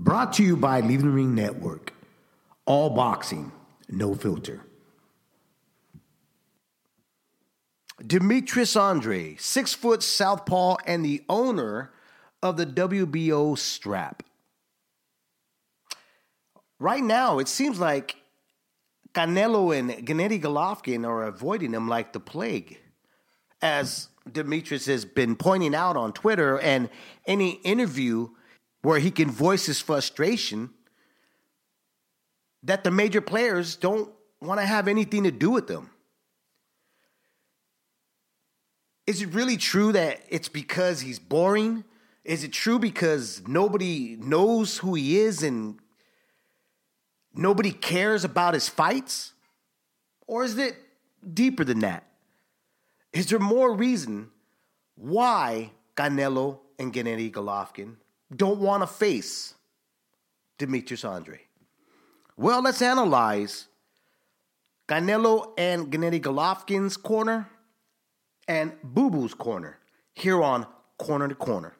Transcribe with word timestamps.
Brought 0.00 0.34
to 0.34 0.44
you 0.44 0.56
by 0.56 0.80
Leaving 0.80 1.12
Ring 1.12 1.34
Network. 1.34 1.92
All 2.66 2.88
boxing, 2.90 3.50
no 3.88 4.14
filter. 4.14 4.60
Demetrius 8.06 8.76
Andrade, 8.76 9.40
six 9.40 9.74
foot 9.74 10.04
southpaw 10.04 10.76
and 10.86 11.04
the 11.04 11.24
owner 11.28 11.90
of 12.44 12.56
the 12.56 12.64
WBO 12.64 13.58
strap. 13.58 14.22
Right 16.78 17.02
now, 17.02 17.40
it 17.40 17.48
seems 17.48 17.80
like 17.80 18.14
Canelo 19.14 19.76
and 19.76 19.90
Gennady 20.06 20.40
Golovkin 20.40 21.04
are 21.04 21.24
avoiding 21.24 21.72
him 21.72 21.88
like 21.88 22.12
the 22.12 22.20
plague. 22.20 22.78
As 23.60 24.10
Demetrius 24.30 24.86
has 24.86 25.04
been 25.04 25.34
pointing 25.34 25.74
out 25.74 25.96
on 25.96 26.12
Twitter 26.12 26.60
and 26.60 26.88
any 27.26 27.54
interview 27.64 28.28
where 28.82 28.98
he 28.98 29.10
can 29.10 29.30
voice 29.30 29.66
his 29.66 29.80
frustration, 29.80 30.70
that 32.62 32.84
the 32.84 32.90
major 32.90 33.20
players 33.20 33.76
don't 33.76 34.10
want 34.40 34.60
to 34.60 34.66
have 34.66 34.88
anything 34.88 35.24
to 35.24 35.30
do 35.30 35.50
with 35.50 35.66
them. 35.66 35.90
Is 39.06 39.22
it 39.22 39.32
really 39.32 39.56
true 39.56 39.92
that 39.92 40.20
it's 40.28 40.48
because 40.48 41.00
he's 41.00 41.18
boring? 41.18 41.84
Is 42.24 42.44
it 42.44 42.52
true 42.52 42.78
because 42.78 43.42
nobody 43.48 44.16
knows 44.20 44.78
who 44.78 44.94
he 44.94 45.18
is 45.18 45.42
and 45.42 45.78
nobody 47.34 47.72
cares 47.72 48.22
about 48.22 48.54
his 48.54 48.68
fights? 48.68 49.32
Or 50.26 50.44
is 50.44 50.58
it 50.58 50.76
deeper 51.32 51.64
than 51.64 51.80
that? 51.80 52.04
Is 53.14 53.28
there 53.28 53.38
more 53.38 53.72
reason 53.72 54.30
why 54.94 55.72
Canelo 55.96 56.58
and 56.78 56.92
Gennady 56.92 57.32
Golovkin 57.32 57.96
don't 58.34 58.58
want 58.60 58.82
to 58.82 58.86
face 58.86 59.54
Demetrius 60.58 61.04
Andrade? 61.04 61.40
Well, 62.36 62.62
let's 62.62 62.82
analyze 62.82 63.68
Canelo 64.88 65.52
and 65.58 65.90
Gennady 65.90 66.20
Golovkin's 66.20 66.96
corner 66.96 67.48
and 68.46 68.72
Boo 68.82 69.10
Boo's 69.10 69.34
corner 69.34 69.78
here 70.14 70.42
on 70.42 70.66
Corner 70.98 71.28
to 71.28 71.34
Corner. 71.34 71.74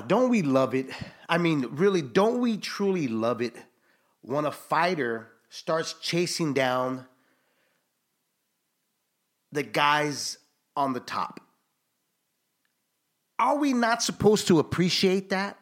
Don't 0.00 0.28
we 0.30 0.42
love 0.42 0.74
it? 0.74 0.86
I 1.28 1.38
mean, 1.38 1.66
really, 1.72 2.02
don't 2.02 2.40
we 2.40 2.56
truly 2.56 3.08
love 3.08 3.40
it 3.40 3.54
when 4.22 4.44
a 4.44 4.52
fighter 4.52 5.28
starts 5.48 5.94
chasing 6.00 6.54
down 6.54 7.06
the 9.52 9.62
guys 9.62 10.38
on 10.76 10.92
the 10.92 11.00
top? 11.00 11.40
Are 13.38 13.58
we 13.58 13.72
not 13.72 14.02
supposed 14.02 14.48
to 14.48 14.58
appreciate 14.58 15.30
that? 15.30 15.58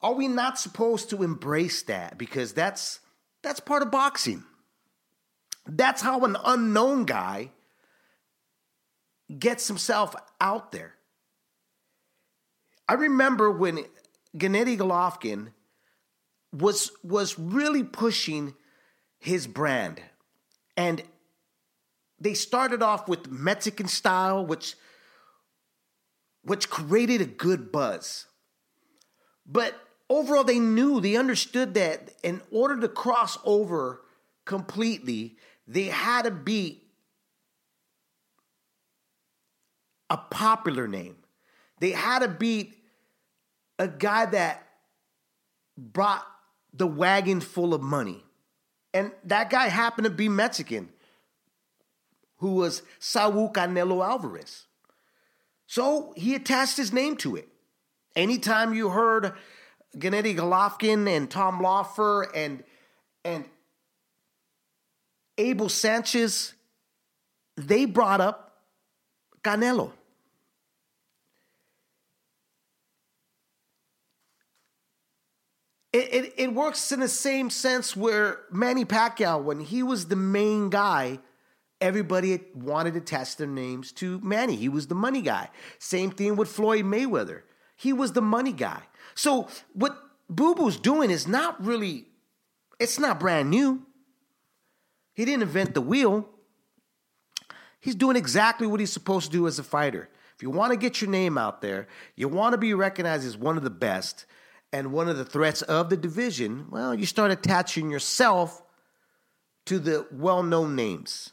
Are 0.00 0.14
we 0.14 0.28
not 0.28 0.58
supposed 0.58 1.10
to 1.10 1.22
embrace 1.22 1.82
that 1.84 2.18
because 2.18 2.52
that's 2.52 3.00
that's 3.42 3.60
part 3.60 3.82
of 3.82 3.90
boxing. 3.90 4.44
That's 5.66 6.00
how 6.02 6.24
an 6.24 6.36
unknown 6.44 7.04
guy 7.04 7.50
gets 9.38 9.68
himself 9.68 10.14
out 10.40 10.72
there. 10.72 10.94
I 12.88 12.94
remember 12.94 13.50
when 13.50 13.84
Gennady 14.36 14.76
Golovkin 14.76 15.52
was 16.52 16.92
was 17.02 17.38
really 17.38 17.82
pushing 17.82 18.54
his 19.18 19.46
brand. 19.46 20.00
And 20.76 21.02
they 22.20 22.34
started 22.34 22.82
off 22.82 23.08
with 23.08 23.30
Mexican 23.30 23.88
style, 23.88 24.44
which 24.44 24.74
which 26.42 26.68
created 26.70 27.20
a 27.20 27.26
good 27.26 27.70
buzz. 27.70 28.26
But 29.46 29.74
overall, 30.08 30.44
they 30.44 30.58
knew, 30.58 31.00
they 31.00 31.16
understood 31.16 31.74
that 31.74 32.14
in 32.22 32.42
order 32.50 32.80
to 32.80 32.88
cross 32.88 33.38
over 33.44 34.02
completely, 34.44 35.36
they 35.66 35.84
had 35.84 36.22
to 36.22 36.30
be 36.30 36.82
a 40.10 40.16
popular 40.16 40.88
name. 40.88 41.21
They 41.82 41.90
had 41.90 42.20
to 42.20 42.28
beat 42.28 42.78
a 43.76 43.88
guy 43.88 44.26
that 44.26 44.68
brought 45.76 46.24
the 46.72 46.86
wagon 46.86 47.40
full 47.40 47.74
of 47.74 47.82
money. 47.82 48.22
And 48.94 49.10
that 49.24 49.50
guy 49.50 49.66
happened 49.66 50.04
to 50.04 50.10
be 50.10 50.28
Mexican, 50.28 50.90
who 52.36 52.54
was 52.54 52.82
Saul 53.00 53.52
Canelo 53.52 54.06
Alvarez. 54.06 54.68
So 55.66 56.14
he 56.16 56.36
attached 56.36 56.76
his 56.76 56.92
name 56.92 57.16
to 57.16 57.34
it. 57.34 57.48
Anytime 58.14 58.74
you 58.74 58.90
heard 58.90 59.32
Gennady 59.96 60.36
Golovkin 60.36 61.08
and 61.08 61.28
Tom 61.28 61.60
Loeffler 61.60 62.32
and 62.32 62.62
and 63.24 63.44
Abel 65.36 65.68
Sanchez, 65.68 66.54
they 67.56 67.86
brought 67.86 68.20
up 68.20 68.62
Canelo. 69.42 69.90
It, 75.92 76.14
it, 76.14 76.34
it 76.38 76.54
works 76.54 76.90
in 76.90 77.00
the 77.00 77.08
same 77.08 77.50
sense 77.50 77.94
where 77.94 78.40
Manny 78.50 78.84
Pacquiao, 78.84 79.42
when 79.42 79.60
he 79.60 79.82
was 79.82 80.06
the 80.06 80.16
main 80.16 80.70
guy, 80.70 81.18
everybody 81.82 82.40
wanted 82.54 82.94
to 82.94 83.00
test 83.00 83.38
their 83.38 83.46
names 83.46 83.92
to 83.92 84.18
Manny. 84.20 84.56
He 84.56 84.70
was 84.70 84.86
the 84.86 84.94
money 84.94 85.20
guy. 85.20 85.50
Same 85.78 86.10
thing 86.10 86.36
with 86.36 86.48
Floyd 86.48 86.84
Mayweather. 86.84 87.42
He 87.76 87.92
was 87.92 88.12
the 88.12 88.22
money 88.22 88.52
guy. 88.52 88.82
So 89.14 89.48
what 89.74 89.98
Boo 90.30 90.54
Boo's 90.54 90.78
doing 90.78 91.10
is 91.10 91.28
not 91.28 91.62
really, 91.62 92.06
it's 92.80 92.98
not 92.98 93.20
brand 93.20 93.50
new. 93.50 93.82
He 95.12 95.26
didn't 95.26 95.42
invent 95.42 95.74
the 95.74 95.82
wheel. 95.82 96.28
He's 97.80 97.96
doing 97.96 98.16
exactly 98.16 98.66
what 98.66 98.80
he's 98.80 98.92
supposed 98.92 99.26
to 99.26 99.32
do 99.32 99.46
as 99.46 99.58
a 99.58 99.64
fighter. 99.64 100.08
If 100.36 100.42
you 100.42 100.48
want 100.48 100.72
to 100.72 100.78
get 100.78 101.02
your 101.02 101.10
name 101.10 101.36
out 101.36 101.60
there, 101.60 101.86
you 102.16 102.28
want 102.28 102.52
to 102.52 102.58
be 102.58 102.72
recognized 102.72 103.26
as 103.26 103.36
one 103.36 103.58
of 103.58 103.64
the 103.64 103.70
best 103.70 104.24
and 104.72 104.92
one 104.92 105.08
of 105.08 105.18
the 105.18 105.24
threats 105.24 105.62
of 105.62 105.90
the 105.90 105.96
division, 105.96 106.66
well, 106.70 106.94
you 106.94 107.06
start 107.06 107.30
attaching 107.30 107.90
yourself 107.90 108.62
to 109.66 109.78
the 109.78 110.06
well 110.10 110.42
known 110.42 110.74
names. 110.74 111.32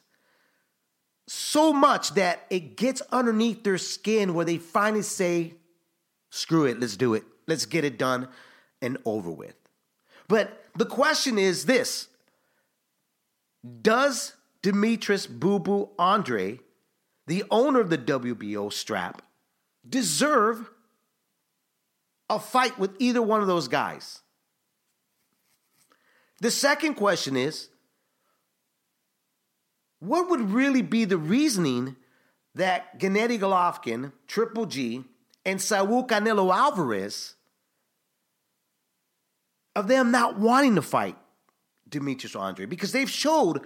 So 1.27 1.71
much 1.71 2.15
that 2.15 2.45
it 2.49 2.75
gets 2.75 3.01
underneath 3.11 3.63
their 3.63 3.77
skin 3.77 4.33
where 4.33 4.45
they 4.45 4.57
finally 4.57 5.03
say, 5.03 5.53
screw 6.31 6.65
it, 6.65 6.79
let's 6.79 6.97
do 6.97 7.13
it. 7.13 7.23
Let's 7.47 7.65
get 7.65 7.83
it 7.83 7.97
done 7.97 8.27
and 8.81 8.97
over 9.05 9.31
with. 9.31 9.55
But 10.27 10.65
the 10.75 10.85
question 10.85 11.37
is 11.37 11.65
this 11.65 12.07
Does 13.81 14.33
Demetrius 14.61 15.27
Boo 15.27 15.59
Boo 15.59 15.89
Andrade, 15.97 16.59
the 17.27 17.43
owner 17.49 17.79
of 17.79 17.89
the 17.89 17.97
WBO 17.97 18.71
strap, 18.71 19.21
deserve 19.87 20.69
a 22.29 22.39
fight 22.39 22.77
with 22.77 22.95
either 22.99 23.21
one 23.21 23.41
of 23.41 23.47
those 23.47 23.67
guys? 23.67 24.19
The 26.41 26.51
second 26.51 26.95
question 26.95 27.35
is 27.35 27.69
what 29.99 30.29
would 30.29 30.51
really 30.51 30.81
be 30.81 31.05
the 31.05 31.17
reasoning 31.17 31.97
that 32.55 32.99
Gennady 32.99 33.39
Golovkin, 33.39 34.11
Triple 34.27 34.65
G, 34.65 35.03
and 35.45 35.61
Saul 35.61 36.07
Canelo 36.07 36.53
Alvarez 36.53 37.35
of 39.75 39.87
them 39.87 40.11
not 40.11 40.37
wanting 40.39 40.75
to 40.75 40.81
fight 40.81 41.17
Demetrius 41.87 42.35
Andrade 42.35 42.69
because 42.69 42.91
they've 42.91 43.09
showed 43.09 43.61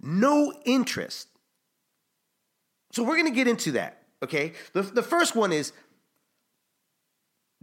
no 0.00 0.52
interest. 0.64 1.28
So 2.92 3.02
we're 3.02 3.16
going 3.16 3.28
to 3.28 3.34
get 3.34 3.48
into 3.48 3.72
that, 3.72 4.02
okay? 4.22 4.52
The, 4.72 4.82
the 4.82 5.02
first 5.02 5.34
one 5.34 5.52
is 5.52 5.72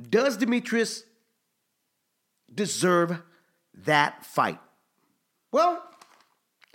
Does 0.10 0.38
Demetrius 0.38 1.04
deserve 2.54 3.22
that 3.86 4.26
fight? 4.26 4.60
Well, 5.52 5.84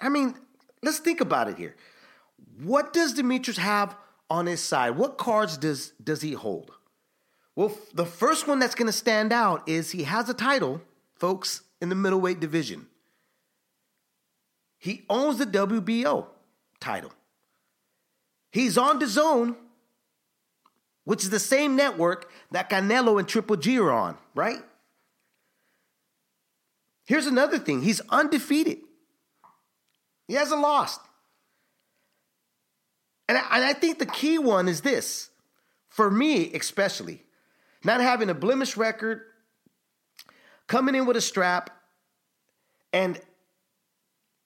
I 0.01 0.09
mean, 0.09 0.35
let's 0.83 0.99
think 0.99 1.21
about 1.21 1.49
it 1.49 1.57
here. 1.57 1.75
What 2.63 2.93
does 2.93 3.15
Demetrius 3.15 3.59
have 3.59 3.97
on 4.31 4.47
his 4.47 4.63
side? 4.63 4.97
What 4.97 5.19
cards 5.19 5.57
does 5.57 5.93
does 6.03 6.21
he 6.23 6.33
hold? 6.33 6.73
Well, 7.57 7.77
the 7.93 8.07
first 8.07 8.47
one 8.47 8.61
that's 8.61 8.77
going 8.77 8.87
to 8.87 8.93
stand 8.93 9.33
out 9.33 9.69
is 9.69 9.91
he 9.91 10.05
has 10.05 10.29
a 10.29 10.35
title, 10.35 10.81
folks, 11.17 11.63
in 11.81 11.89
the 11.89 11.97
middleweight 11.97 12.39
division. 12.39 12.87
He 14.79 15.05
owns 15.11 15.39
the 15.39 15.47
WBO 15.47 16.27
title. 16.79 17.13
He's 18.53 18.79
on 18.79 19.01
DAZN, 19.01 19.57
which 21.09 21.25
is 21.25 21.31
the 21.31 21.41
same 21.41 21.75
network 21.75 22.31
that 22.51 22.69
Canelo 22.69 23.19
and 23.19 23.27
Triple 23.27 23.57
G 23.57 23.79
are 23.79 23.91
on, 23.91 24.19
right? 24.35 24.59
Here's 27.07 27.25
another 27.25 27.59
thing 27.59 27.81
he's 27.81 28.03
undefeated, 28.11 28.81
he 30.27 30.35
hasn't 30.35 30.61
lost. 30.61 31.01
And 33.27 33.39
I, 33.39 33.57
and 33.57 33.65
I 33.65 33.73
think 33.73 33.99
the 33.99 34.05
key 34.05 34.39
one 34.39 34.69
is 34.69 34.83
this, 34.83 35.31
for 35.89 36.11
me 36.11 36.53
especially, 36.53 37.23
not 37.83 38.03
having 38.03 38.29
a 38.29 38.35
blemish 38.35 38.77
record, 38.77 39.23
coming 40.67 40.95
in 40.95 41.07
with 41.07 41.17
a 41.17 41.23
strap, 41.23 41.71
and 42.93 43.19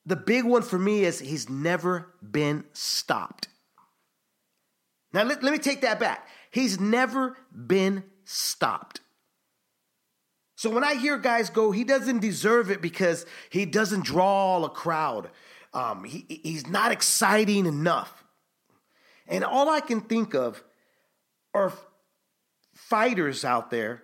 the 0.07 0.15
big 0.15 0.45
one 0.45 0.63
for 0.63 0.79
me 0.79 1.03
is 1.03 1.19
he's 1.19 1.49
never 1.49 2.15
been 2.23 2.63
stopped. 2.73 3.49
Now, 5.13 5.25
let, 5.25 5.43
let 5.43 5.53
me 5.53 5.59
take 5.59 5.81
that 5.81 5.99
back. 5.99 6.29
He's 6.53 6.79
never 6.79 7.37
been 7.51 8.05
stopped. 8.25 9.01
So 10.55 10.71
when 10.71 10.85
I 10.85 10.95
hear 10.95 11.19
guys 11.19 11.51
go, 11.51 11.73
he 11.73 11.83
doesn't 11.83 12.21
deserve 12.21 12.71
it 12.71 12.81
because 12.81 13.27
he 13.51 13.67
doesn't 13.67 14.05
draw 14.05 14.63
a 14.63 14.69
crowd. 14.69 15.31
Um, 15.75 16.05
he, 16.05 16.41
he's 16.45 16.69
not 16.69 16.93
exciting 16.93 17.67
enough. 17.67 18.23
And 19.27 19.45
all 19.45 19.69
I 19.69 19.81
can 19.81 20.03
think 20.03 20.35
of 20.35 20.63
are 21.55 21.73
fighters 22.75 23.45
out 23.45 23.71
there 23.71 24.03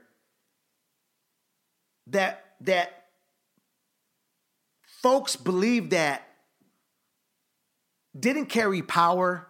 that 2.09 2.45
that 2.63 3.05
folks 5.03 5.37
believe 5.37 5.91
that 5.91 6.23
didn't 8.19 8.47
carry 8.47 8.83
power, 8.83 9.48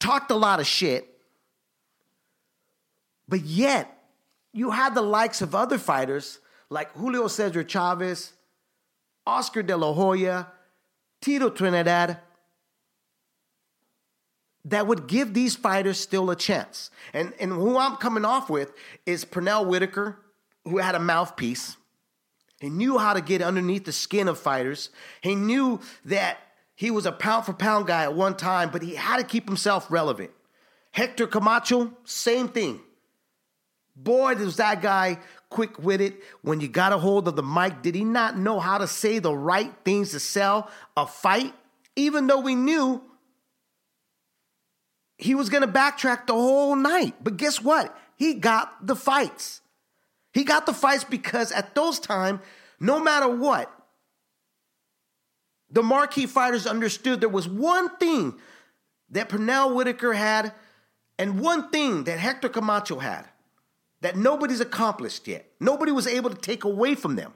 talked 0.00 0.30
a 0.30 0.36
lot 0.36 0.58
of 0.58 0.66
shit, 0.66 1.06
but 3.28 3.40
yet 3.42 3.96
you 4.52 4.70
had 4.70 4.94
the 4.94 5.02
likes 5.02 5.40
of 5.42 5.54
other 5.54 5.78
fighters 5.78 6.40
like 6.70 6.92
Julio 6.94 7.28
Cesar 7.28 7.62
Chavez, 7.62 8.32
Oscar 9.26 9.62
De 9.62 9.76
La 9.76 9.92
Hoya, 9.92 10.48
Tito 11.20 11.50
Trinidad, 11.50 12.18
that 14.64 14.86
would 14.86 15.06
give 15.06 15.32
these 15.32 15.56
fighters 15.56 15.98
still 15.98 16.30
a 16.30 16.36
chance. 16.36 16.90
And, 17.12 17.32
and 17.40 17.52
who 17.52 17.78
I'm 17.78 17.96
coming 17.96 18.24
off 18.24 18.50
with 18.50 18.72
is 19.06 19.24
Pernell 19.24 19.66
Whitaker, 19.66 20.18
who 20.64 20.78
had 20.78 20.94
a 20.94 21.00
mouthpiece. 21.00 21.76
He 22.60 22.68
knew 22.68 22.98
how 22.98 23.14
to 23.14 23.22
get 23.22 23.40
underneath 23.40 23.86
the 23.86 23.92
skin 23.92 24.28
of 24.28 24.38
fighters. 24.38 24.90
He 25.22 25.34
knew 25.34 25.80
that 26.04 26.38
he 26.80 26.90
was 26.90 27.04
a 27.04 27.12
pound 27.12 27.44
for 27.44 27.52
pound 27.52 27.86
guy 27.86 28.04
at 28.04 28.14
one 28.14 28.34
time, 28.34 28.70
but 28.70 28.80
he 28.80 28.94
had 28.94 29.18
to 29.18 29.22
keep 29.22 29.46
himself 29.46 29.90
relevant. 29.90 30.30
Hector 30.92 31.26
Camacho, 31.26 31.92
same 32.04 32.48
thing. 32.48 32.80
Boy, 33.94 34.34
was 34.36 34.56
that 34.56 34.80
guy 34.80 35.18
quick 35.50 35.78
witted. 35.78 36.14
When 36.40 36.62
you 36.62 36.68
got 36.68 36.94
a 36.94 36.96
hold 36.96 37.28
of 37.28 37.36
the 37.36 37.42
mic, 37.42 37.82
did 37.82 37.94
he 37.94 38.02
not 38.02 38.38
know 38.38 38.60
how 38.60 38.78
to 38.78 38.86
say 38.86 39.18
the 39.18 39.36
right 39.36 39.70
things 39.84 40.12
to 40.12 40.20
sell 40.20 40.70
a 40.96 41.06
fight? 41.06 41.52
Even 41.96 42.26
though 42.26 42.40
we 42.40 42.54
knew 42.54 43.02
he 45.18 45.34
was 45.34 45.50
going 45.50 45.60
to 45.60 45.68
backtrack 45.68 46.26
the 46.26 46.32
whole 46.32 46.76
night. 46.76 47.14
But 47.22 47.36
guess 47.36 47.60
what? 47.60 47.94
He 48.16 48.32
got 48.32 48.86
the 48.86 48.96
fights. 48.96 49.60
He 50.32 50.44
got 50.44 50.64
the 50.64 50.72
fights 50.72 51.04
because 51.04 51.52
at 51.52 51.74
those 51.74 52.00
times, 52.00 52.40
no 52.80 52.98
matter 52.98 53.28
what, 53.28 53.70
the 55.70 55.82
marquee 55.82 56.26
fighters 56.26 56.66
understood 56.66 57.20
there 57.20 57.28
was 57.28 57.48
one 57.48 57.96
thing 57.96 58.34
that 59.10 59.28
Pernell 59.28 59.74
Whitaker 59.74 60.12
had 60.12 60.52
and 61.18 61.40
one 61.40 61.70
thing 61.70 62.04
that 62.04 62.18
Hector 62.18 62.48
Camacho 62.48 62.98
had 62.98 63.26
that 64.00 64.16
nobody's 64.16 64.60
accomplished 64.60 65.28
yet. 65.28 65.46
Nobody 65.60 65.92
was 65.92 66.06
able 66.06 66.30
to 66.30 66.36
take 66.36 66.64
away 66.64 66.94
from 66.94 67.16
them. 67.16 67.32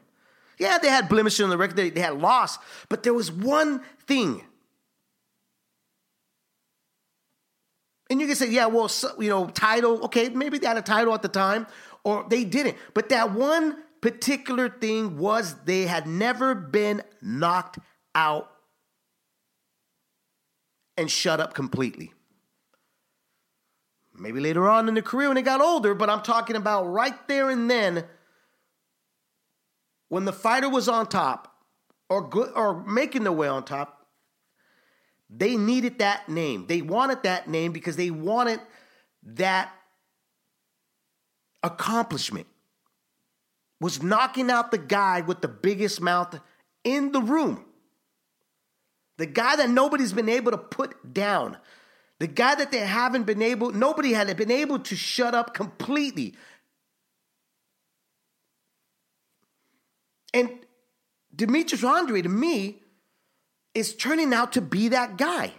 Yeah, 0.59 0.79
they 0.79 0.89
had 0.89 1.09
blemishes 1.09 1.43
on 1.43 1.51
the 1.51 1.59
record, 1.59 1.77
they, 1.77 2.01
had 2.01 2.21
loss, 2.21 2.59
but 2.89 3.03
there 3.03 3.13
was 3.13 3.31
one 3.31 3.83
thing. 4.07 4.43
And 8.09 8.21
you 8.21 8.27
can 8.27 8.37
say, 8.37 8.51
yeah, 8.51 8.67
well, 8.67 8.89
so, 8.89 9.21
you 9.21 9.29
know, 9.29 9.49
title, 9.49 10.05
okay, 10.05 10.29
maybe 10.29 10.59
they 10.59 10.67
had 10.67 10.77
a 10.77 10.83
title 10.83 11.13
at 11.15 11.23
the 11.23 11.29
time, 11.29 11.67
or 12.05 12.25
they 12.29 12.45
didn't. 12.45 12.77
But 12.93 13.09
that 13.09 13.33
one 13.33 13.83
particular 14.01 14.69
thing 14.69 15.19
was 15.19 15.57
they 15.65 15.83
had 15.83 16.07
never 16.07 16.55
been 16.55 17.03
knocked 17.21 17.79
out 18.15 18.51
and 20.97 21.11
shut 21.11 21.41
up 21.41 21.55
completely. 21.55 22.13
Maybe 24.17 24.41
later 24.41 24.69
on 24.69 24.89
in 24.89 24.95
the 24.95 25.03
career 25.03 25.29
when 25.29 25.35
they 25.35 25.43
got 25.43 25.61
older, 25.61 25.95
but 25.95 26.09
I'm 26.09 26.23
talking 26.23 26.57
about 26.57 26.85
right 26.85 27.27
there 27.27 27.51
and 27.51 27.69
then 27.69 28.05
when 30.09 30.25
the 30.25 30.33
fighter 30.33 30.69
was 30.69 30.89
on 30.89 31.09
top 31.09 31.53
or 32.09 32.29
good 32.29 32.53
or 32.55 32.85
making 32.85 33.25
their 33.25 33.33
way 33.33 33.49
on 33.49 33.65
top, 33.65 34.07
they 35.29 35.57
needed 35.57 35.99
that 35.99 36.29
name. 36.29 36.67
They 36.69 36.83
wanted 36.83 37.25
that 37.25 37.49
name 37.49 37.73
because 37.73 37.97
they 37.97 38.11
wanted 38.11 38.61
that 39.25 39.73
accomplishment. 41.63 42.47
Was 43.81 44.03
knocking 44.03 44.51
out 44.51 44.71
the 44.71 44.79
guy 44.79 45.23
with 45.23 45.41
the 45.41 45.49
biggest 45.49 46.01
mouth 46.01 46.39
in 46.85 47.11
the 47.11 47.21
room. 47.21 47.65
The 49.17 49.27
guy 49.27 49.57
that 49.57 49.71
nobody's 49.71 50.13
been 50.13 50.29
able 50.29 50.51
to 50.51 50.59
put 50.59 51.13
down. 51.15 51.57
The 52.19 52.27
guy 52.27 52.55
that 52.55 52.71
they 52.71 52.79
haven't 52.79 53.25
been 53.25 53.43
able, 53.43 53.73
nobody 53.73 54.13
had 54.13 54.35
been 54.37 54.51
able 54.51 54.79
to 54.81 54.97
shut 54.97 55.35
up 55.35 55.55
completely. 55.55 56.35
And 60.33 60.51
Demetrius 61.35 61.85
Andrade, 61.85 62.25
to 62.25 62.29
me, 62.29 62.83
is 63.75 63.95
turning 63.95 64.33
out 64.33 64.53
to 64.53 64.61
be 64.61 64.89
that 64.89 65.17
guy. 65.17 65.53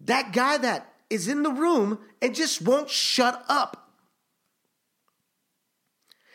That 0.00 0.32
guy 0.32 0.58
that 0.58 0.92
is 1.10 1.28
in 1.28 1.42
the 1.42 1.50
room 1.50 1.98
and 2.20 2.34
just 2.34 2.62
won't 2.62 2.90
shut 2.90 3.44
up. 3.48 3.90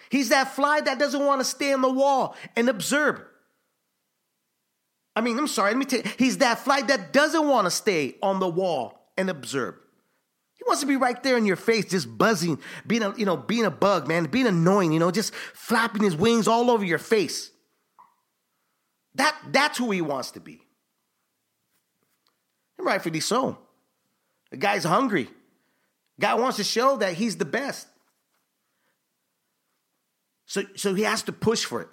He's 0.09 0.29
that 0.29 0.55
fly 0.55 0.79
that 0.81 0.99
doesn't 0.99 1.25
want 1.25 1.41
to 1.41 1.45
stay 1.45 1.73
on 1.73 1.81
the 1.81 1.91
wall 1.91 2.35
and 2.55 2.69
observe. 2.69 3.21
I 5.17 5.21
mean, 5.21 5.39
I'm 5.39 5.47
sorry, 5.47 5.71
let 5.71 5.79
me 5.79 5.85
tell 5.85 6.01
you, 6.01 6.11
he's 6.19 6.37
that 6.37 6.59
fly 6.59 6.83
that 6.83 7.11
doesn't 7.11 7.47
want 7.47 7.65
to 7.65 7.71
stay 7.71 8.17
on 8.21 8.39
the 8.39 8.47
wall 8.47 9.09
and 9.17 9.31
observe. 9.31 9.73
He 10.53 10.63
wants 10.67 10.81
to 10.81 10.85
be 10.85 10.95
right 10.95 11.21
there 11.23 11.37
in 11.37 11.45
your 11.47 11.55
face, 11.55 11.85
just 11.85 12.19
buzzing, 12.19 12.59
being 12.85 13.01
a, 13.01 13.17
you 13.17 13.25
know, 13.25 13.35
being 13.35 13.65
a 13.65 13.71
bug, 13.71 14.07
man, 14.07 14.25
being 14.25 14.45
annoying, 14.45 14.91
you 14.93 14.99
know, 14.99 15.09
just 15.09 15.33
flapping 15.33 16.03
his 16.03 16.15
wings 16.15 16.47
all 16.47 16.69
over 16.69 16.85
your 16.85 16.99
face. 16.99 17.49
That, 19.15 19.35
that's 19.49 19.79
who 19.79 19.89
he 19.89 20.01
wants 20.01 20.29
to 20.31 20.39
be. 20.39 20.61
And 22.77 22.85
rightfully 22.85 23.21
so. 23.21 23.57
The 24.51 24.57
guy's 24.57 24.83
hungry. 24.83 25.29
Guy 26.19 26.35
wants 26.35 26.57
to 26.57 26.63
show 26.63 26.97
that 26.97 27.13
he's 27.13 27.37
the 27.37 27.45
best. 27.45 27.87
So, 30.45 30.61
so 30.75 30.93
he 30.93 31.01
has 31.01 31.23
to 31.23 31.31
push 31.31 31.65
for 31.65 31.81
it. 31.81 31.89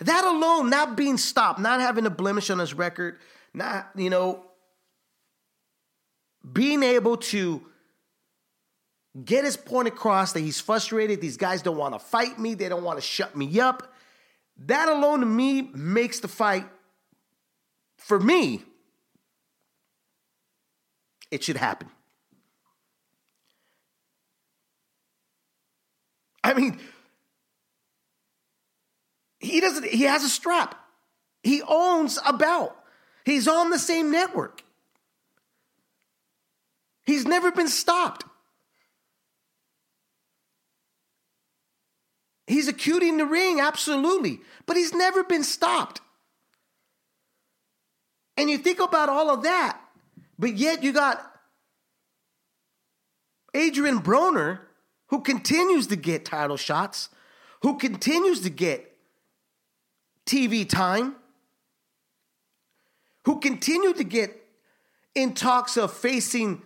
That 0.00 0.24
alone, 0.24 0.70
not 0.70 0.96
being 0.96 1.16
stopped, 1.16 1.58
not 1.58 1.80
having 1.80 2.06
a 2.06 2.10
blemish 2.10 2.50
on 2.50 2.58
his 2.58 2.72
record, 2.72 3.18
not, 3.52 3.90
you 3.96 4.10
know, 4.10 4.44
being 6.52 6.82
able 6.82 7.16
to 7.16 7.62
get 9.24 9.44
his 9.44 9.56
point 9.56 9.88
across 9.88 10.32
that 10.32 10.40
he's 10.40 10.60
frustrated, 10.60 11.20
these 11.20 11.36
guys 11.36 11.62
don't 11.62 11.76
want 11.76 11.94
to 11.94 11.98
fight 11.98 12.38
me, 12.38 12.54
they 12.54 12.68
don't 12.68 12.84
want 12.84 12.98
to 12.98 13.04
shut 13.04 13.36
me 13.36 13.58
up. 13.58 13.92
That 14.66 14.88
alone 14.88 15.20
to 15.20 15.26
me 15.26 15.62
makes 15.74 16.20
the 16.20 16.28
fight, 16.28 16.66
for 17.96 18.20
me, 18.20 18.62
it 21.30 21.42
should 21.42 21.56
happen. 21.56 21.88
I 26.42 26.54
mean, 26.54 26.80
he 29.38 29.60
doesn't, 29.60 29.84
he 29.84 30.04
has 30.04 30.24
a 30.24 30.28
strap. 30.28 30.74
He 31.42 31.62
owns 31.62 32.18
a 32.26 32.32
belt. 32.32 32.74
He's 33.24 33.46
on 33.46 33.70
the 33.70 33.78
same 33.78 34.10
network. 34.10 34.62
He's 37.04 37.26
never 37.26 37.50
been 37.52 37.68
stopped. 37.68 38.24
He's 42.46 42.68
a 42.68 42.72
cutie 42.72 43.08
in 43.08 43.18
the 43.18 43.26
ring, 43.26 43.60
absolutely. 43.60 44.40
But 44.66 44.76
he's 44.76 44.94
never 44.94 45.22
been 45.22 45.44
stopped. 45.44 46.00
And 48.36 48.48
you 48.48 48.58
think 48.58 48.80
about 48.80 49.08
all 49.08 49.30
of 49.30 49.42
that, 49.42 49.78
but 50.38 50.56
yet 50.56 50.82
you 50.82 50.92
got 50.92 51.20
Adrian 53.52 54.00
Broner, 54.00 54.60
who 55.08 55.20
continues 55.20 55.88
to 55.88 55.96
get 55.96 56.24
title 56.24 56.56
shots, 56.56 57.08
who 57.62 57.76
continues 57.78 58.42
to 58.42 58.50
get 58.50 58.87
TV 60.28 60.68
time, 60.68 61.16
who 63.24 63.40
continue 63.40 63.94
to 63.94 64.04
get 64.04 64.36
in 65.14 65.34
talks 65.34 65.76
of 65.76 65.92
facing 65.92 66.62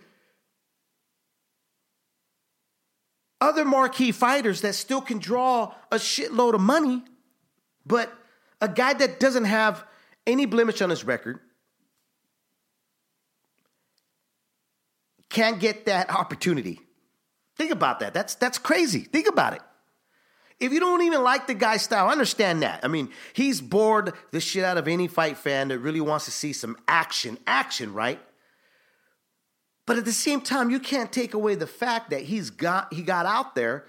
other 3.41 3.65
marquee 3.65 4.11
fighters 4.11 4.61
that 4.61 4.75
still 4.75 5.01
can 5.01 5.17
draw 5.17 5.73
a 5.91 5.95
shitload 5.95 6.53
of 6.53 6.61
money, 6.61 7.03
but 7.85 8.13
a 8.61 8.67
guy 8.67 8.93
that 8.93 9.19
doesn't 9.19 9.45
have 9.45 9.83
any 10.27 10.45
blemish 10.45 10.81
on 10.81 10.89
his 10.89 11.03
record 11.03 11.39
can't 15.29 15.59
get 15.59 15.85
that 15.85 16.09
opportunity. 16.09 16.79
Think 17.57 17.71
about 17.71 17.99
that. 17.99 18.13
That's 18.13 18.35
that's 18.35 18.57
crazy. 18.57 19.01
Think 19.01 19.27
about 19.27 19.53
it. 19.53 19.61
If 20.63 20.71
you 20.71 20.79
don't 20.79 21.01
even 21.01 21.23
like 21.23 21.45
the 21.45 21.53
guy's 21.53 21.81
style, 21.81 22.07
I 22.07 22.13
understand 22.13 22.63
that. 22.63 22.79
I 22.83 22.87
mean, 22.87 23.09
he's 23.33 23.59
bored 23.59 24.13
the 24.31 24.39
shit 24.39 24.63
out 24.63 24.77
of 24.77 24.87
any 24.87 25.09
fight 25.09 25.37
fan 25.37 25.67
that 25.67 25.79
really 25.79 25.99
wants 25.99 26.23
to 26.23 26.31
see 26.31 26.53
some 26.53 26.77
action, 26.87 27.37
action, 27.45 27.93
right? 27.93 28.17
But 29.85 29.97
at 29.97 30.05
the 30.05 30.13
same 30.13 30.39
time, 30.39 30.69
you 30.69 30.79
can't 30.79 31.11
take 31.11 31.33
away 31.33 31.55
the 31.55 31.67
fact 31.67 32.11
that 32.11 32.21
he's 32.21 32.49
got 32.49 32.93
he 32.93 33.01
got 33.01 33.25
out 33.25 33.55
there 33.55 33.83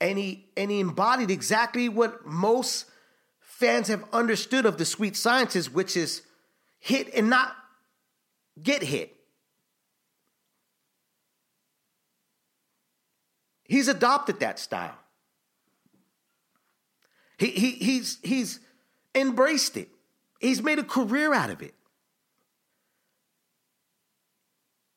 and 0.00 0.16
he 0.16 0.46
and 0.56 0.70
he 0.70 0.78
embodied 0.78 1.32
exactly 1.32 1.88
what 1.88 2.24
most 2.24 2.86
fans 3.40 3.88
have 3.88 4.04
understood 4.12 4.66
of 4.66 4.78
the 4.78 4.84
sweet 4.84 5.16
sciences, 5.16 5.68
which 5.68 5.96
is 5.96 6.22
hit 6.78 7.12
and 7.12 7.28
not 7.28 7.56
get 8.62 8.84
hit. 8.84 9.16
He's 13.64 13.88
adopted 13.88 14.38
that 14.38 14.60
style. 14.60 14.94
He, 17.40 17.46
he, 17.52 17.70
he's, 17.70 18.18
he's 18.22 18.60
embraced 19.14 19.78
it. 19.78 19.88
He's 20.40 20.62
made 20.62 20.78
a 20.78 20.84
career 20.84 21.32
out 21.32 21.48
of 21.48 21.62
it. 21.62 21.74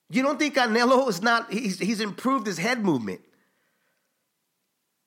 You 0.10 0.24
don't 0.24 0.38
think 0.38 0.56
Canelo 0.56 1.08
is 1.08 1.22
not, 1.22 1.52
he's, 1.54 1.80
he's 1.80 2.02
improved 2.02 2.46
his 2.46 2.58
head 2.58 2.84
movement. 2.84 3.22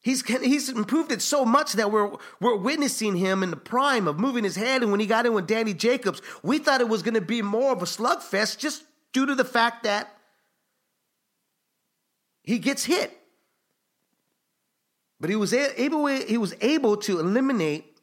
He's, 0.00 0.24
he's 0.24 0.70
improved 0.70 1.12
it 1.12 1.20
so 1.20 1.44
much 1.44 1.74
that 1.74 1.92
we're, 1.92 2.10
we're 2.40 2.56
witnessing 2.56 3.16
him 3.16 3.42
in 3.42 3.50
the 3.50 3.56
prime 3.56 4.08
of 4.08 4.18
moving 4.18 4.44
his 4.44 4.56
head. 4.56 4.82
And 4.82 4.90
when 4.90 5.00
he 5.00 5.06
got 5.06 5.26
in 5.26 5.34
with 5.34 5.46
Danny 5.46 5.74
Jacobs, 5.74 6.22
we 6.42 6.58
thought 6.58 6.80
it 6.80 6.88
was 6.88 7.02
going 7.02 7.14
to 7.14 7.20
be 7.20 7.42
more 7.42 7.72
of 7.72 7.82
a 7.82 7.86
slugfest 7.86 8.56
just 8.56 8.82
due 9.12 9.26
to 9.26 9.34
the 9.34 9.44
fact 9.44 9.82
that 9.82 10.16
he 12.42 12.58
gets 12.58 12.84
hit. 12.86 13.12
But 15.20 15.30
he 15.30 15.36
was 15.36 15.52
able, 15.52 16.06
he 16.06 16.36
was 16.36 16.54
able 16.60 16.96
to 16.98 17.18
eliminate 17.18 17.96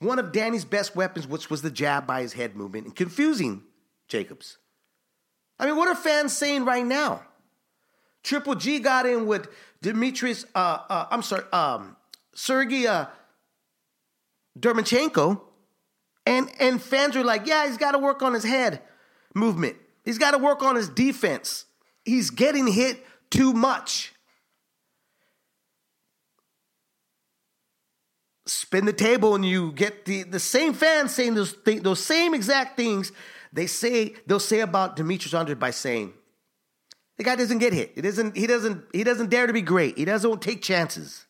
one 0.00 0.18
of 0.18 0.32
Danny's 0.32 0.64
best 0.64 0.96
weapons, 0.96 1.26
which 1.26 1.50
was 1.50 1.62
the 1.62 1.70
jab 1.70 2.06
by 2.06 2.22
his 2.22 2.32
head 2.32 2.56
movement, 2.56 2.86
and 2.86 2.96
confusing 2.96 3.62
Jacobs. 4.06 4.58
I 5.58 5.66
mean, 5.66 5.76
what 5.76 5.88
are 5.88 5.94
fans 5.94 6.36
saying 6.36 6.64
right 6.64 6.86
now? 6.86 7.22
Triple 8.22 8.54
G 8.54 8.78
got 8.78 9.06
in 9.06 9.26
with 9.26 9.48
Demetrius, 9.82 10.44
uh, 10.54 10.78
uh, 10.88 11.06
I'm 11.10 11.22
sorry, 11.22 11.44
um, 11.52 11.96
Sergey 12.34 12.86
uh, 12.86 13.06
Derevyanchenko, 14.58 15.40
and, 16.26 16.50
and 16.60 16.80
fans 16.80 17.16
are 17.16 17.24
like, 17.24 17.46
yeah, 17.46 17.66
he's 17.66 17.78
got 17.78 17.92
to 17.92 17.98
work 17.98 18.22
on 18.22 18.34
his 18.34 18.44
head 18.44 18.82
movement. 19.34 19.76
He's 20.04 20.18
got 20.18 20.32
to 20.32 20.38
work 20.38 20.62
on 20.62 20.76
his 20.76 20.88
defense. 20.88 21.64
He's 22.04 22.30
getting 22.30 22.66
hit 22.66 23.04
too 23.30 23.52
much. 23.52 24.12
Spin 28.48 28.84
the 28.84 28.92
table 28.92 29.34
and 29.34 29.44
you 29.44 29.72
get 29.72 30.04
the, 30.04 30.22
the 30.22 30.40
same 30.40 30.72
fans 30.72 31.14
saying 31.14 31.34
those, 31.34 31.54
th- 31.64 31.82
those 31.82 32.02
same 32.02 32.34
exact 32.34 32.76
things 32.76 33.12
they 33.52 33.66
say 33.66 34.14
they'll 34.26 34.40
say 34.40 34.60
about 34.60 34.96
Demetrius 34.96 35.34
Andrade 35.34 35.58
by 35.58 35.70
saying 35.70 36.12
the 37.16 37.24
guy 37.24 37.34
doesn't 37.36 37.58
get 37.58 37.72
hit. 37.72 37.92
It 37.96 38.04
isn't 38.04 38.36
he 38.36 38.46
doesn't 38.46 38.84
he 38.92 39.04
doesn't 39.04 39.30
dare 39.30 39.46
to 39.46 39.52
be 39.52 39.62
great. 39.62 39.98
He 39.98 40.04
doesn't 40.04 40.42
take 40.42 40.62
chances. 40.62 41.26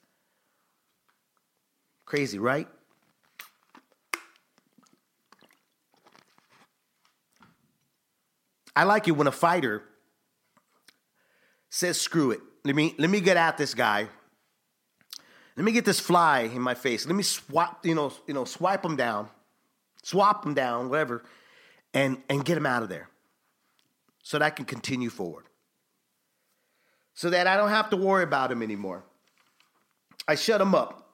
Crazy, 2.05 2.39
right? 2.39 2.69
I 8.75 8.85
like 8.85 9.09
it 9.09 9.13
when 9.13 9.27
a 9.27 9.33
fighter 9.33 9.83
says 11.71 12.01
screw 12.01 12.31
it. 12.31 12.41
Let 12.65 12.75
me 12.75 12.95
let 12.99 13.11
me 13.11 13.21
get 13.21 13.37
at 13.37 13.59
this 13.59 13.75
guy 13.75 14.09
let 15.59 15.65
me 15.65 15.73
get 15.73 15.85
this 15.85 15.99
fly 15.99 16.43
in 16.43 16.63
my 16.63 16.75
face. 16.75 17.05
Let 17.05 17.17
me 17.17 17.25
swap, 17.25 17.85
you 17.85 17.97
know, 17.97 18.13
you 18.29 18.33
know, 18.33 18.45
swipe 18.45 18.81
them 18.81 18.95
down, 18.95 19.29
swap 20.05 20.45
them 20.45 20.55
down, 20.55 20.89
whatever, 20.89 21.25
and 21.93 22.23
and 22.29 22.45
get 22.45 22.55
them 22.55 22.65
out 22.65 22.85
of 22.85 22.89
there, 22.89 23.09
so 24.23 24.39
that 24.39 24.45
I 24.45 24.51
can 24.51 24.67
continue 24.67 25.11
forward. 25.11 25.47
So 27.15 27.31
that 27.31 27.49
I 27.49 27.57
don't 27.57 27.71
have 27.71 27.91
to 27.91 27.97
worry 27.97 28.23
about 28.23 28.51
them 28.51 28.63
anymore. 28.63 29.03
I 30.29 30.37
shut 30.37 30.61
them 30.61 30.77
up. 30.77 31.11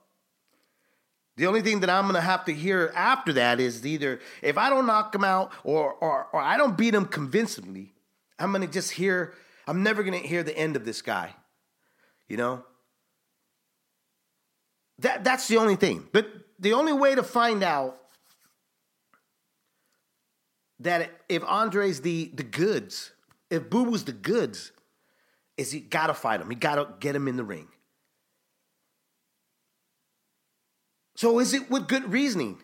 The 1.36 1.46
only 1.46 1.62
thing 1.62 1.80
that 1.80 1.88
I'm 1.88 2.04
gonna 2.04 2.20
have 2.20 2.44
to 2.44 2.52
hear 2.52 2.92
after 2.94 3.32
that 3.32 3.60
is 3.60 3.86
either 3.86 4.20
if 4.42 4.58
I 4.58 4.68
don't 4.68 4.84
knock 4.84 5.12
them 5.12 5.24
out 5.24 5.52
or 5.64 5.90
or 5.90 6.28
or 6.34 6.40
I 6.42 6.58
don't 6.58 6.76
beat 6.76 6.90
them 6.90 7.06
convincingly, 7.06 7.94
I'm 8.38 8.52
gonna 8.52 8.66
just 8.66 8.90
hear. 8.90 9.32
I'm 9.66 9.82
never 9.82 10.02
gonna 10.02 10.18
hear 10.18 10.42
the 10.42 10.54
end 10.54 10.76
of 10.76 10.84
this 10.84 11.00
guy. 11.00 11.34
You 12.28 12.36
know, 12.36 12.64
that, 15.00 15.24
that's 15.24 15.48
the 15.48 15.56
only 15.56 15.76
thing. 15.76 16.08
But 16.12 16.28
the 16.58 16.72
only 16.72 16.92
way 16.92 17.14
to 17.14 17.22
find 17.22 17.62
out 17.62 18.00
that 20.80 21.10
if 21.28 21.42
Andrade's 21.44 22.00
the, 22.00 22.30
the 22.34 22.42
goods, 22.42 23.12
if 23.50 23.68
Boo 23.70 23.86
Boo's 23.86 24.04
the 24.04 24.12
goods, 24.12 24.72
is 25.56 25.70
he 25.70 25.80
got 25.80 26.08
to 26.08 26.14
fight 26.14 26.40
him. 26.40 26.50
He 26.50 26.56
got 26.56 26.76
to 26.76 26.88
get 26.98 27.14
him 27.14 27.28
in 27.28 27.36
the 27.36 27.44
ring. 27.44 27.68
So 31.16 31.38
is 31.38 31.54
it 31.54 31.70
with 31.70 31.86
good 31.86 32.12
reasoning 32.12 32.58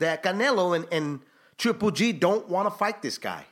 that 0.00 0.22
Canelo 0.22 0.74
and, 0.74 0.86
and 0.90 1.20
Triple 1.58 1.92
G 1.92 2.12
don't 2.12 2.48
want 2.48 2.66
to 2.66 2.76
fight 2.76 3.02
this 3.02 3.18
guy? 3.18 3.44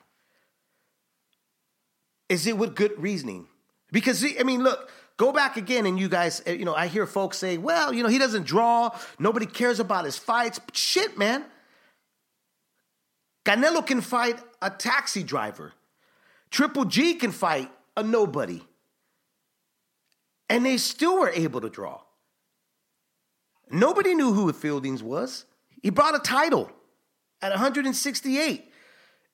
Is 2.28 2.46
it 2.46 2.58
with 2.58 2.74
good 2.74 3.00
reasoning? 3.00 3.46
Because, 3.92 4.24
I 4.24 4.42
mean, 4.42 4.64
look, 4.64 4.90
Go 5.22 5.30
back 5.30 5.56
again, 5.56 5.86
and 5.86 6.00
you 6.00 6.08
guys, 6.08 6.42
eh, 6.46 6.54
you 6.54 6.64
know, 6.64 6.74
I 6.74 6.88
hear 6.88 7.06
folks 7.06 7.38
say, 7.38 7.56
well, 7.56 7.92
you 7.92 8.02
know, 8.02 8.08
he 8.08 8.18
doesn't 8.18 8.44
draw. 8.44 8.90
Nobody 9.20 9.46
cares 9.46 9.78
about 9.78 10.04
his 10.04 10.18
fights. 10.18 10.58
Shit, 10.72 11.16
man. 11.16 11.44
Canelo 13.44 13.86
can 13.86 14.00
fight 14.00 14.40
a 14.60 14.68
taxi 14.68 15.22
driver. 15.22 15.74
Triple 16.50 16.86
G 16.86 17.14
can 17.14 17.30
fight 17.30 17.70
a 17.96 18.02
nobody. 18.02 18.64
And 20.50 20.66
they 20.66 20.76
still 20.76 21.20
were 21.20 21.30
able 21.30 21.60
to 21.60 21.70
draw. 21.70 22.00
Nobody 23.70 24.16
knew 24.16 24.32
who 24.32 24.52
Fieldings 24.52 25.02
was. 25.02 25.44
He 25.84 25.90
brought 25.90 26.16
a 26.16 26.18
title 26.18 26.68
at 27.40 27.50
168. 27.50 28.72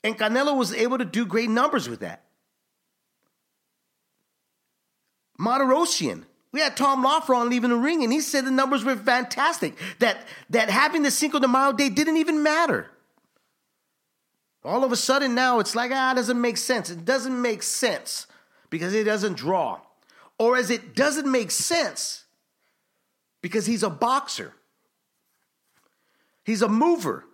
And 0.04 0.18
Canelo 0.18 0.54
was 0.54 0.74
able 0.74 0.98
to 0.98 1.06
do 1.06 1.24
great 1.24 1.48
numbers 1.48 1.88
with 1.88 2.00
that. 2.00 2.27
Martirosyan. 5.40 6.24
We 6.52 6.60
had 6.60 6.76
Tom 6.76 7.02
Loeffler 7.02 7.34
on 7.34 7.50
leaving 7.50 7.70
the 7.70 7.76
ring, 7.76 8.02
and 8.02 8.12
he 8.12 8.20
said 8.20 8.44
the 8.44 8.50
numbers 8.50 8.84
were 8.84 8.96
fantastic. 8.96 9.74
That 9.98 10.26
that 10.50 10.70
having 10.70 11.02
the 11.02 11.10
Cinco 11.10 11.38
de 11.38 11.48
Mayo 11.48 11.72
day 11.72 11.88
didn't 11.90 12.16
even 12.16 12.42
matter. 12.42 12.90
All 14.64 14.82
of 14.82 14.92
a 14.92 14.96
sudden 14.96 15.34
now 15.34 15.60
it's 15.60 15.74
like 15.76 15.90
ah, 15.92 16.12
it 16.12 16.14
doesn't 16.14 16.40
make 16.40 16.56
sense. 16.56 16.90
It 16.90 17.04
doesn't 17.04 17.40
make 17.40 17.62
sense 17.62 18.26
because 18.70 18.94
it 18.94 19.04
doesn't 19.04 19.36
draw, 19.36 19.80
or 20.38 20.56
as 20.56 20.70
it 20.70 20.94
doesn't 20.94 21.30
make 21.30 21.50
sense 21.50 22.24
because 23.42 23.66
he's 23.66 23.82
a 23.82 23.90
boxer. 23.90 24.54
He's 26.44 26.62
a 26.62 26.68
mover. 26.68 27.24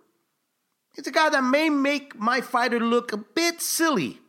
He's 0.93 1.07
a 1.07 1.11
guy 1.11 1.29
that 1.29 1.43
may 1.43 1.69
make 1.69 2.17
my 2.19 2.41
fighter 2.41 2.79
look 2.79 3.13
a 3.13 3.17
bit 3.17 3.61
silly. 3.61 4.19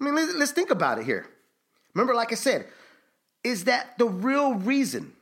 I 0.00 0.04
mean, 0.04 0.14
let's 0.38 0.52
think 0.52 0.70
about 0.70 0.98
it 0.98 1.04
here. 1.04 1.26
Remember, 1.94 2.14
like 2.14 2.32
I 2.32 2.34
said, 2.34 2.66
is 3.42 3.64
that 3.64 3.98
the 3.98 4.06
real 4.06 4.54
reason? 4.54 5.12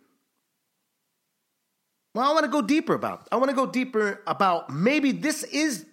Well, 2.14 2.28
I 2.28 2.32
want 2.32 2.44
to 2.44 2.50
go 2.50 2.62
deeper 2.62 2.94
about. 2.94 3.26
I 3.32 3.36
want 3.36 3.50
to 3.50 3.56
go 3.56 3.66
deeper 3.66 4.22
about 4.26 4.70
maybe 4.70 5.12
this 5.12 5.44
is 5.44 5.86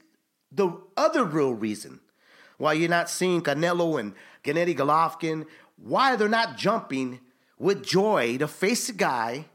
the 0.52 0.72
other 0.98 1.24
real 1.24 1.54
reason 1.54 2.00
why 2.58 2.74
you're 2.74 2.90
not 2.90 3.10
seeing 3.10 3.42
Canelo 3.42 4.00
and 4.00 4.14
Gennady 4.44 4.76
Golovkin, 4.78 5.46
why 5.78 6.16
they're 6.16 6.28
not 6.28 6.58
jumping 6.58 7.20
with 7.58 7.86
joy 7.86 8.38
to 8.38 8.48
face 8.48 8.90
a 8.90 8.94
guy 8.94 9.46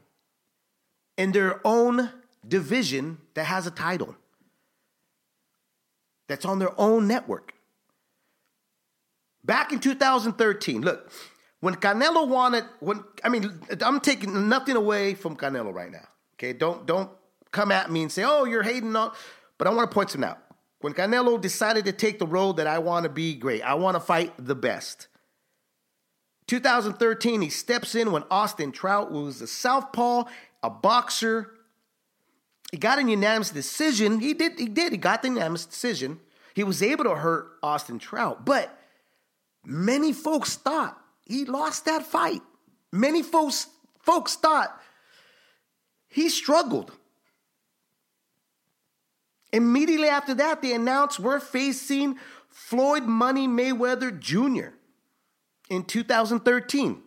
in 1.17 1.31
their 1.31 1.61
own 1.65 2.11
division 2.47 3.19
that 3.33 3.45
has 3.45 3.65
a 3.65 3.71
title, 3.71 4.15
that's 6.27 6.45
on 6.45 6.59
their 6.59 6.79
own 6.79 7.07
network. 7.07 7.54
Back 9.45 9.71
in 9.71 9.79
2013, 9.79 10.81
look, 10.81 11.11
when 11.59 11.75
Canelo 11.75 12.27
wanted, 12.27 12.65
when 12.79 13.03
I 13.23 13.29
mean, 13.29 13.59
I'm 13.81 13.99
taking 13.99 14.49
nothing 14.49 14.75
away 14.75 15.13
from 15.13 15.35
Canelo 15.35 15.71
right 15.71 15.91
now. 15.91 16.07
Okay, 16.35 16.51
don't 16.53 16.85
don't 16.87 17.11
come 17.51 17.71
at 17.71 17.91
me 17.91 18.01
and 18.01 18.11
say, 18.11 18.23
"Oh, 18.23 18.45
you're 18.45 18.63
hating 18.63 18.95
on," 18.95 19.11
but 19.57 19.67
I 19.67 19.69
want 19.69 19.89
to 19.89 19.93
point 19.93 20.09
something 20.09 20.29
out. 20.29 20.39
When 20.81 20.93
Canelo 20.93 21.39
decided 21.39 21.85
to 21.85 21.91
take 21.91 22.17
the 22.17 22.25
road 22.25 22.57
that 22.57 22.67
I 22.67 22.79
want 22.79 23.03
to 23.03 23.09
be 23.09 23.35
great, 23.35 23.61
I 23.61 23.75
want 23.75 23.95
to 23.95 23.99
fight 23.99 24.33
the 24.37 24.55
best. 24.55 25.07
2013, 26.47 27.41
he 27.41 27.49
steps 27.49 27.95
in 27.95 28.11
when 28.11 28.23
Austin 28.29 28.71
Trout 28.71 29.11
was 29.11 29.41
a 29.41 29.47
southpaw, 29.47 30.23
a 30.63 30.69
boxer. 30.69 31.51
He 32.71 32.77
got 32.77 32.99
a 32.99 33.03
unanimous 33.03 33.51
decision. 33.51 34.19
He 34.19 34.33
did. 34.33 34.59
He 34.59 34.67
did. 34.67 34.91
He 34.91 34.97
got 34.97 35.21
the 35.21 35.29
unanimous 35.29 35.65
decision. 35.65 36.19
He 36.55 36.63
was 36.63 36.81
able 36.81 37.03
to 37.03 37.15
hurt 37.15 37.57
Austin 37.61 37.99
Trout, 37.99 38.45
but 38.45 38.74
many 39.65 40.13
folks 40.13 40.55
thought 40.55 40.97
he 41.25 41.45
lost 41.45 41.85
that 41.85 42.03
fight. 42.03 42.41
Many 42.91 43.23
folks 43.23 43.67
folks 43.99 44.35
thought 44.35 44.79
he 46.07 46.29
struggled. 46.29 46.91
Immediately 49.51 50.09
after 50.09 50.33
that, 50.35 50.61
they 50.61 50.73
announced 50.73 51.19
we're 51.19 51.39
facing 51.39 52.17
Floyd 52.49 53.03
Money 53.03 53.47
Mayweather 53.47 54.17
Jr. 54.17 54.75
in 55.69 55.83
2013. 55.83 57.01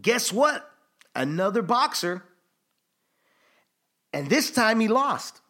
Guess 0.00 0.32
what? 0.32 0.70
Another 1.14 1.62
boxer. 1.62 2.24
And 4.12 4.28
this 4.28 4.50
time 4.50 4.80
he 4.80 4.88
lost 4.88 5.40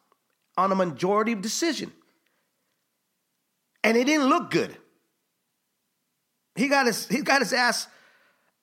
on 0.57 0.73
a 0.73 0.75
majority 0.75 1.35
decision. 1.35 1.93
And 3.83 3.97
it 3.97 4.05
didn't 4.05 4.29
look 4.29 4.51
good. 4.51 4.77
He 6.55 6.69
got 6.69 6.87
his 6.87 7.07
he 7.07 7.23
got 7.23 7.41
his 7.41 7.53
ass 7.53 7.89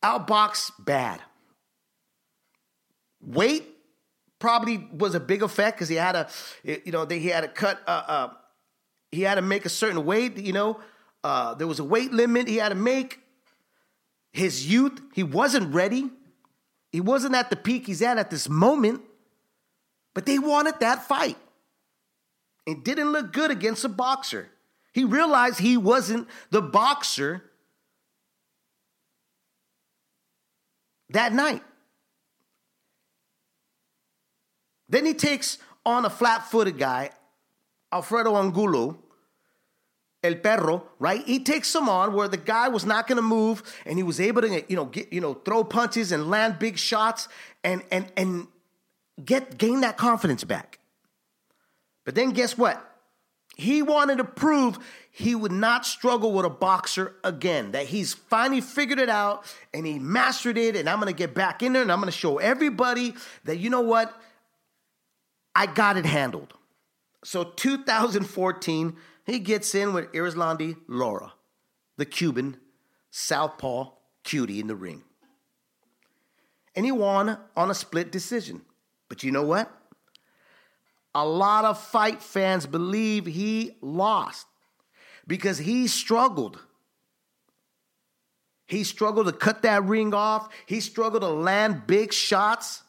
outboxed 0.03 0.71
bad. 0.79 1.21
Weight 3.21 3.67
probably 4.39 4.87
was 4.93 5.13
a 5.13 5.19
big 5.19 5.43
effect 5.43 5.77
because 5.77 5.89
he 5.89 5.95
had 5.95 6.15
a 6.15 6.27
you 6.63 6.91
know 6.91 7.05
they, 7.05 7.19
he 7.19 7.27
had 7.27 7.41
to 7.41 7.47
cut 7.47 7.79
uh, 7.87 8.03
uh, 8.07 8.29
he 9.11 9.21
had 9.21 9.35
to 9.35 9.41
make 9.41 9.65
a 9.65 9.69
certain 9.69 10.05
weight 10.05 10.37
you 10.37 10.53
know 10.53 10.79
uh, 11.23 11.53
there 11.53 11.67
was 11.67 11.79
a 11.79 11.83
weight 11.83 12.11
limit 12.11 12.47
he 12.47 12.57
had 12.57 12.69
to 12.69 12.75
make. 12.75 13.19
His 14.33 14.71
youth 14.71 15.01
he 15.13 15.23
wasn't 15.23 15.73
ready. 15.73 16.09
He 16.91 17.01
wasn't 17.01 17.35
at 17.35 17.49
the 17.49 17.55
peak 17.55 17.87
he's 17.87 18.01
at 18.01 18.17
at 18.17 18.29
this 18.29 18.49
moment 18.49 19.01
but 20.13 20.25
they 20.25 20.39
wanted 20.39 20.79
that 20.79 21.07
fight. 21.07 21.37
It 22.65 22.83
didn't 22.83 23.11
look 23.11 23.33
good 23.33 23.51
against 23.51 23.83
a 23.85 23.89
boxer. 23.89 24.49
He 24.93 25.03
realized 25.03 25.59
he 25.59 25.77
wasn't 25.77 26.27
the 26.49 26.61
boxer 26.61 27.43
that 31.13 31.33
night. 31.33 31.63
Then 34.89 35.05
he 35.05 35.13
takes 35.13 35.57
on 35.85 36.05
a 36.05 36.09
flat 36.09 36.49
footed 36.49 36.77
guy, 36.77 37.11
Alfredo 37.91 38.35
Angulo, 38.35 38.97
El 40.23 40.35
Perro, 40.35 40.83
right? 40.99 41.25
He 41.25 41.39
takes 41.39 41.73
him 41.73 41.89
on 41.89 42.13
where 42.13 42.27
the 42.27 42.37
guy 42.37 42.67
was 42.67 42.85
not 42.85 43.07
going 43.07 43.15
to 43.15 43.23
move 43.23 43.63
and 43.85 43.97
he 43.97 44.03
was 44.03 44.19
able 44.19 44.41
to, 44.41 44.63
you 44.67 44.75
know, 44.75 44.85
get, 44.85 45.11
you 45.11 45.21
know, 45.21 45.33
throw 45.33 45.63
punches 45.63 46.11
and 46.11 46.29
land 46.29 46.59
big 46.59 46.77
shots 46.77 47.27
and 47.63 47.83
and 47.91 48.11
and 48.15 48.47
get 49.23 49.57
gain 49.57 49.81
that 49.81 49.97
confidence 49.97 50.43
back. 50.43 50.79
But 52.05 52.15
then 52.15 52.31
guess 52.31 52.57
what? 52.57 52.90
He 53.57 53.81
wanted 53.81 54.17
to 54.17 54.23
prove 54.23 54.79
he 55.11 55.35
would 55.35 55.51
not 55.51 55.85
struggle 55.85 56.31
with 56.31 56.45
a 56.45 56.49
boxer 56.49 57.15
again, 57.23 57.73
that 57.73 57.87
he's 57.87 58.13
finally 58.13 58.61
figured 58.61 58.99
it 58.99 59.09
out 59.09 59.43
and 59.73 59.85
he 59.85 59.99
mastered 59.99 60.57
it. 60.57 60.75
And 60.75 60.89
I'm 60.89 60.99
going 60.99 61.13
to 61.13 61.17
get 61.17 61.33
back 61.33 61.61
in 61.61 61.73
there 61.73 61.81
and 61.81 61.91
I'm 61.91 61.99
going 61.99 62.11
to 62.11 62.17
show 62.17 62.37
everybody 62.37 63.13
that, 63.43 63.57
you 63.57 63.69
know 63.69 63.81
what? 63.81 64.19
I 65.53 65.65
got 65.65 65.97
it 65.97 66.05
handled. 66.05 66.53
So 67.23 67.43
2014, 67.43 68.95
he 69.25 69.39
gets 69.39 69.75
in 69.75 69.93
with 69.93 70.11
Erislandy 70.13 70.77
Lara, 70.87 71.33
the 71.97 72.05
Cuban 72.05 72.57
southpaw 73.11 73.91
cutie 74.23 74.59
in 74.59 74.67
the 74.67 74.75
ring. 74.75 75.03
And 76.75 76.85
he 76.85 76.91
won 76.91 77.37
on 77.55 77.69
a 77.69 77.73
split 77.73 78.11
decision. 78.11 78.61
But 79.09 79.23
you 79.23 79.31
know 79.31 79.43
what? 79.43 79.69
A 81.13 81.25
lot 81.25 81.65
of 81.65 81.79
fight 81.79 82.21
fans 82.21 82.65
believe 82.65 83.25
he 83.25 83.77
lost 83.81 84.47
because 85.27 85.57
he 85.57 85.87
struggled. 85.87 86.59
He 88.65 88.85
struggled 88.85 89.27
to 89.27 89.33
cut 89.33 89.63
that 89.63 89.83
ring 89.83 90.13
off. 90.13 90.47
He 90.65 90.79
struggled 90.79 91.23
to 91.23 91.29
land 91.29 91.85
big 91.87 92.13
shots. 92.13 92.83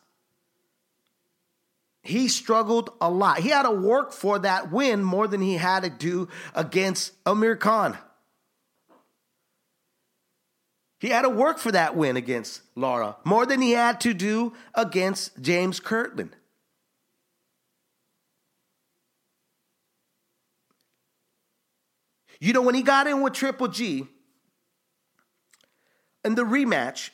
He 2.02 2.28
struggled 2.28 2.90
a 3.00 3.10
lot. 3.10 3.38
He 3.38 3.48
had 3.48 3.62
to 3.62 3.70
work 3.70 4.12
for 4.12 4.38
that 4.40 4.70
win 4.70 5.02
more 5.02 5.26
than 5.26 5.40
he 5.40 5.54
had 5.54 5.82
to 5.82 5.90
do 5.90 6.28
against 6.54 7.12
Amir 7.26 7.56
Khan. 7.56 7.98
He 11.00 11.08
had 11.08 11.22
to 11.22 11.30
work 11.30 11.58
for 11.58 11.72
that 11.72 11.96
win 11.96 12.16
against 12.16 12.62
Lara 12.76 13.16
more 13.24 13.44
than 13.44 13.60
he 13.60 13.72
had 13.72 14.00
to 14.02 14.14
do 14.14 14.52
against 14.74 15.40
James 15.42 15.80
Kirkland. 15.80 16.36
You 22.40 22.52
know, 22.52 22.62
when 22.62 22.74
he 22.74 22.82
got 22.82 23.06
in 23.06 23.20
with 23.20 23.32
Triple 23.32 23.68
G 23.68 24.06
in 26.24 26.34
the 26.34 26.42
rematch, 26.42 27.10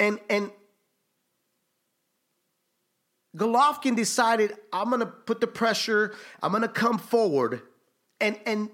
and 0.00 0.18
and 0.28 0.50
Golovkin 3.36 3.96
decided, 3.96 4.54
I'm 4.72 4.90
gonna 4.90 5.06
put 5.06 5.40
the 5.40 5.46
pressure, 5.46 6.14
I'm 6.42 6.52
gonna 6.52 6.68
come 6.68 6.98
forward, 6.98 7.62
and 8.20 8.38
and 8.46 8.70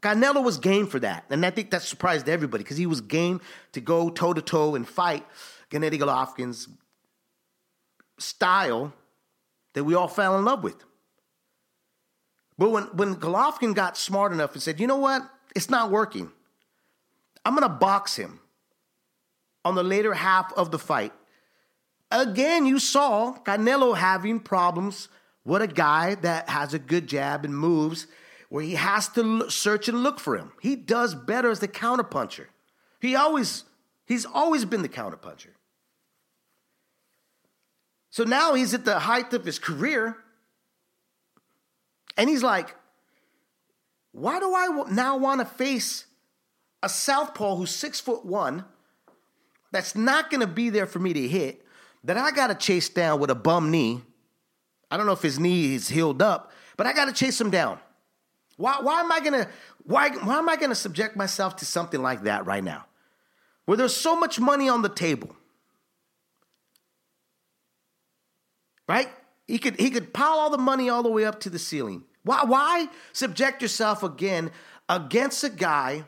Canelo 0.00 0.42
was 0.42 0.58
game 0.58 0.86
for 0.86 0.98
that, 1.00 1.24
and 1.30 1.44
I 1.46 1.50
think 1.50 1.70
that 1.70 1.82
surprised 1.82 2.28
everybody 2.28 2.64
because 2.64 2.76
he 2.76 2.86
was 2.86 3.00
game 3.00 3.40
to 3.72 3.80
go 3.80 4.10
toe 4.10 4.32
to 4.32 4.42
toe 4.42 4.74
and 4.74 4.86
fight 4.88 5.24
Gennady 5.70 5.98
Golovkin's 6.00 6.68
style 8.18 8.92
that 9.74 9.84
we 9.84 9.94
all 9.94 10.08
fell 10.08 10.38
in 10.38 10.44
love 10.44 10.62
with. 10.62 10.76
But 12.58 12.70
when, 12.70 12.84
when 12.94 13.16
Golovkin 13.16 13.74
got 13.74 13.96
smart 13.96 14.32
enough 14.32 14.52
and 14.52 14.62
said, 14.62 14.78
you 14.78 14.86
know 14.86 14.96
what? 14.96 15.22
It's 15.56 15.70
not 15.70 15.90
working. 15.90 16.30
I'm 17.44 17.54
going 17.54 17.68
to 17.68 17.74
box 17.74 18.16
him 18.16 18.40
on 19.64 19.74
the 19.74 19.82
later 19.82 20.14
half 20.14 20.52
of 20.54 20.70
the 20.70 20.78
fight. 20.78 21.12
Again, 22.10 22.66
you 22.66 22.78
saw 22.78 23.34
Canelo 23.44 23.96
having 23.96 24.38
problems 24.38 25.08
with 25.44 25.62
a 25.62 25.66
guy 25.66 26.14
that 26.16 26.48
has 26.48 26.74
a 26.74 26.78
good 26.78 27.06
jab 27.06 27.44
and 27.44 27.56
moves 27.56 28.06
where 28.48 28.62
he 28.62 28.74
has 28.74 29.08
to 29.08 29.50
search 29.50 29.88
and 29.88 30.02
look 30.02 30.20
for 30.20 30.36
him. 30.36 30.52
He 30.60 30.76
does 30.76 31.14
better 31.14 31.50
as 31.50 31.60
the 31.60 31.68
counterpuncher. 31.68 32.46
He 33.00 33.16
always 33.16 33.64
he's 34.04 34.26
always 34.26 34.64
been 34.64 34.82
the 34.82 34.88
counterpuncher. 34.88 35.54
So 38.10 38.24
now 38.24 38.52
he's 38.52 38.74
at 38.74 38.84
the 38.84 39.00
height 39.00 39.32
of 39.32 39.46
his 39.46 39.58
career 39.58 40.16
and 42.16 42.28
he's 42.28 42.42
like, 42.42 42.74
why 44.12 44.38
do 44.38 44.54
I 44.54 44.84
now 44.90 45.16
want 45.16 45.40
to 45.40 45.46
face 45.46 46.06
a 46.82 46.88
southpaw 46.88 47.56
who's 47.56 47.70
six 47.70 48.00
foot 48.00 48.24
one, 48.24 48.64
that's 49.70 49.94
not 49.94 50.30
going 50.30 50.40
to 50.40 50.46
be 50.46 50.68
there 50.70 50.86
for 50.86 50.98
me 50.98 51.12
to 51.12 51.28
hit, 51.28 51.64
that 52.04 52.16
I 52.16 52.30
got 52.30 52.48
to 52.48 52.54
chase 52.54 52.88
down 52.88 53.20
with 53.20 53.30
a 53.30 53.34
bum 53.34 53.70
knee? 53.70 54.02
I 54.90 54.96
don't 54.96 55.06
know 55.06 55.12
if 55.12 55.22
his 55.22 55.38
knee 55.38 55.74
is 55.74 55.88
healed 55.88 56.20
up, 56.20 56.52
but 56.76 56.86
I 56.86 56.92
got 56.92 57.06
to 57.06 57.12
chase 57.12 57.40
him 57.40 57.50
down. 57.50 57.78
Why, 58.56 58.78
why 58.80 59.00
am 59.00 59.10
I 59.10 59.20
gonna 59.20 59.48
why, 59.84 60.10
why 60.10 60.38
am 60.38 60.48
I 60.48 60.56
gonna 60.56 60.74
subject 60.74 61.16
myself 61.16 61.56
to 61.56 61.64
something 61.64 62.00
like 62.00 62.24
that 62.24 62.46
right 62.46 62.62
now? 62.62 62.84
Where 63.64 63.76
there's 63.76 63.96
so 63.96 64.14
much 64.14 64.38
money 64.38 64.68
on 64.68 64.82
the 64.82 64.88
table. 64.88 65.34
Right? 68.88 69.08
He 69.52 69.58
could 69.58 69.78
he 69.78 69.90
could 69.90 70.14
pile 70.14 70.38
all 70.38 70.48
the 70.48 70.56
money 70.56 70.88
all 70.88 71.02
the 71.02 71.10
way 71.10 71.26
up 71.26 71.40
to 71.40 71.50
the 71.50 71.58
ceiling. 71.58 72.04
Why 72.22 72.42
why 72.44 72.88
subject 73.12 73.60
yourself 73.60 74.02
again 74.02 74.50
against 74.88 75.44
a 75.44 75.50
guy 75.50 76.04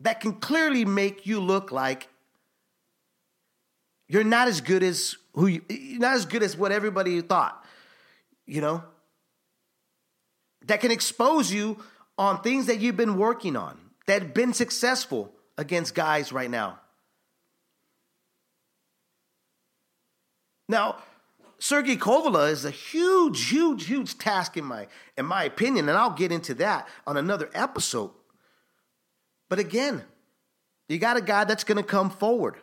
that 0.00 0.20
can 0.20 0.34
clearly 0.34 0.84
make 0.84 1.24
you 1.24 1.40
look 1.40 1.72
like 1.72 2.06
you're 4.08 4.24
not 4.24 4.46
as 4.46 4.60
good 4.60 4.82
as 4.82 5.16
who 5.32 5.46
you, 5.46 5.62
not 5.98 6.16
as 6.16 6.26
good 6.26 6.42
as 6.42 6.54
what 6.54 6.70
everybody 6.70 7.18
thought, 7.22 7.64
you 8.44 8.60
know? 8.60 8.84
That 10.66 10.82
can 10.82 10.90
expose 10.90 11.50
you 11.50 11.78
on 12.18 12.42
things 12.42 12.66
that 12.66 12.78
you've 12.78 12.98
been 12.98 13.16
working 13.16 13.56
on, 13.56 13.80
that 14.06 14.20
have 14.20 14.34
been 14.34 14.52
successful 14.52 15.32
against 15.56 15.94
guys 15.94 16.30
right 16.30 16.50
now. 16.50 16.78
Now, 20.68 20.96
Sergey 21.58 21.96
Kovalev 21.96 22.50
is 22.50 22.64
a 22.64 22.70
huge, 22.70 23.48
huge, 23.48 23.86
huge 23.86 24.18
task 24.18 24.56
in 24.56 24.64
my 24.64 24.86
in 25.16 25.26
my 25.26 25.44
opinion, 25.44 25.88
and 25.88 25.96
I'll 25.96 26.10
get 26.10 26.32
into 26.32 26.54
that 26.54 26.88
on 27.06 27.16
another 27.16 27.48
episode. 27.54 28.10
But 29.48 29.58
again, 29.58 30.02
you 30.88 30.98
got 30.98 31.16
a 31.16 31.22
guy 31.22 31.44
that's 31.44 31.64
going 31.64 31.78
to 31.78 31.84
come 31.84 32.10
forward, 32.10 32.56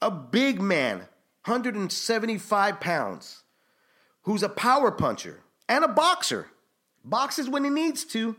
a 0.00 0.10
big 0.10 0.60
man, 0.60 0.98
175 1.46 2.80
pounds, 2.80 3.42
who's 4.22 4.42
a 4.42 4.48
power 4.48 4.90
puncher 4.90 5.40
and 5.68 5.84
a 5.84 5.88
boxer. 5.88 6.48
Boxes 7.04 7.50
when 7.50 7.64
he 7.64 7.70
needs 7.70 8.04
to. 8.06 8.34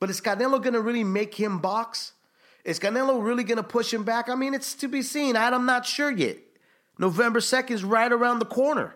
But 0.00 0.10
is 0.10 0.20
Canelo 0.20 0.60
going 0.60 0.74
to 0.74 0.80
really 0.80 1.04
make 1.04 1.34
him 1.34 1.60
box? 1.60 2.12
Is 2.64 2.80
Canelo 2.80 3.22
really 3.22 3.44
going 3.44 3.58
to 3.58 3.62
push 3.62 3.94
him 3.94 4.02
back? 4.02 4.28
I 4.28 4.34
mean, 4.34 4.54
it's 4.54 4.74
to 4.76 4.88
be 4.88 5.02
seen. 5.02 5.36
I'm 5.36 5.66
not 5.66 5.86
sure 5.86 6.10
yet. 6.10 6.38
November 6.98 7.40
2nd 7.40 7.70
is 7.70 7.84
right 7.84 8.12
around 8.12 8.38
the 8.38 8.44
corner. 8.44 8.94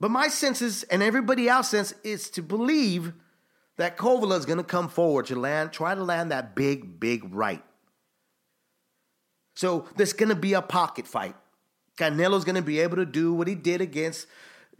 But 0.00 0.10
my 0.10 0.28
sense 0.28 0.62
is, 0.62 0.84
and 0.84 1.02
everybody 1.02 1.48
else's 1.48 1.70
sense, 1.70 1.94
is 2.04 2.30
to 2.30 2.42
believe 2.42 3.12
that 3.76 3.96
Kovalev 3.96 4.38
is 4.38 4.46
going 4.46 4.58
to 4.58 4.64
come 4.64 4.88
forward 4.88 5.26
to 5.26 5.36
land, 5.36 5.72
try 5.72 5.94
to 5.94 6.02
land 6.02 6.30
that 6.30 6.54
big, 6.54 7.00
big 7.00 7.32
right. 7.32 7.62
So 9.54 9.86
there's 9.96 10.12
going 10.12 10.28
to 10.28 10.36
be 10.36 10.52
a 10.52 10.62
pocket 10.62 11.06
fight. 11.06 11.34
Canelo's 11.96 12.44
going 12.44 12.56
to 12.56 12.62
be 12.62 12.78
able 12.78 12.96
to 12.96 13.06
do 13.06 13.32
what 13.32 13.48
he 13.48 13.56
did 13.56 13.80
against 13.80 14.28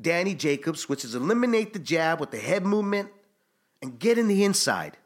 Danny 0.00 0.34
Jacobs, 0.34 0.88
which 0.88 1.04
is 1.04 1.14
eliminate 1.16 1.72
the 1.72 1.80
jab 1.80 2.20
with 2.20 2.30
the 2.30 2.38
head 2.38 2.64
movement 2.64 3.08
and 3.82 3.98
get 3.98 4.18
in 4.18 4.28
the 4.28 4.44
inside. 4.44 4.96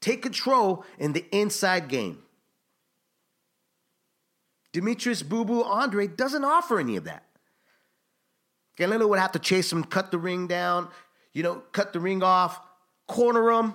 Take 0.00 0.22
control 0.22 0.84
in 0.98 1.12
the 1.12 1.24
inside 1.30 1.86
game. 1.88 2.22
Demetrius 4.72 5.22
Boo 5.22 5.44
Boo 5.44 5.62
Andrade 5.62 6.16
doesn't 6.16 6.44
offer 6.44 6.78
any 6.78 6.96
of 6.96 7.04
that. 7.04 7.24
Canelo 8.78 9.08
would 9.08 9.18
have 9.18 9.32
to 9.32 9.38
chase 9.38 9.70
him, 9.70 9.84
cut 9.84 10.10
the 10.10 10.18
ring 10.18 10.46
down, 10.46 10.88
you 11.32 11.42
know, 11.42 11.56
cut 11.72 11.92
the 11.92 12.00
ring 12.00 12.22
off, 12.22 12.58
corner 13.06 13.50
him. 13.50 13.74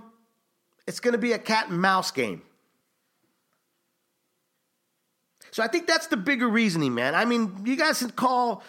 It's 0.87 0.99
going 0.99 1.11
to 1.11 1.19
be 1.19 1.33
a 1.33 1.39
cat 1.39 1.69
and 1.69 1.79
mouse 1.79 2.11
game. 2.11 2.41
So 5.51 5.63
I 5.63 5.67
think 5.67 5.87
that's 5.87 6.07
the 6.07 6.17
bigger 6.17 6.47
reasoning, 6.47 6.93
man. 6.93 7.15
I 7.15 7.25
mean, 7.25 7.63
you 7.65 7.75
guys 7.75 7.99
can 7.99 8.11
call 8.11 8.63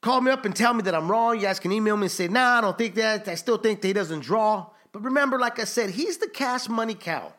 call 0.00 0.20
me 0.20 0.32
up 0.32 0.44
and 0.44 0.54
tell 0.54 0.74
me 0.74 0.82
that 0.82 0.94
I'm 0.94 1.10
wrong. 1.10 1.36
You 1.36 1.42
guys 1.42 1.60
can 1.60 1.72
email 1.72 1.96
me 1.96 2.04
and 2.04 2.10
say, 2.10 2.28
nah, 2.28 2.58
I 2.58 2.60
don't 2.60 2.76
think 2.76 2.94
that. 2.96 3.28
I 3.28 3.36
still 3.36 3.56
think 3.56 3.80
that 3.80 3.88
he 3.88 3.94
doesn't 3.94 4.20
draw. 4.20 4.66
But 4.90 5.02
remember, 5.02 5.38
like 5.38 5.58
I 5.58 5.64
said, 5.64 5.90
he's 5.90 6.18
the 6.18 6.28
cash 6.28 6.68
money 6.68 6.94
cow. 6.94 7.32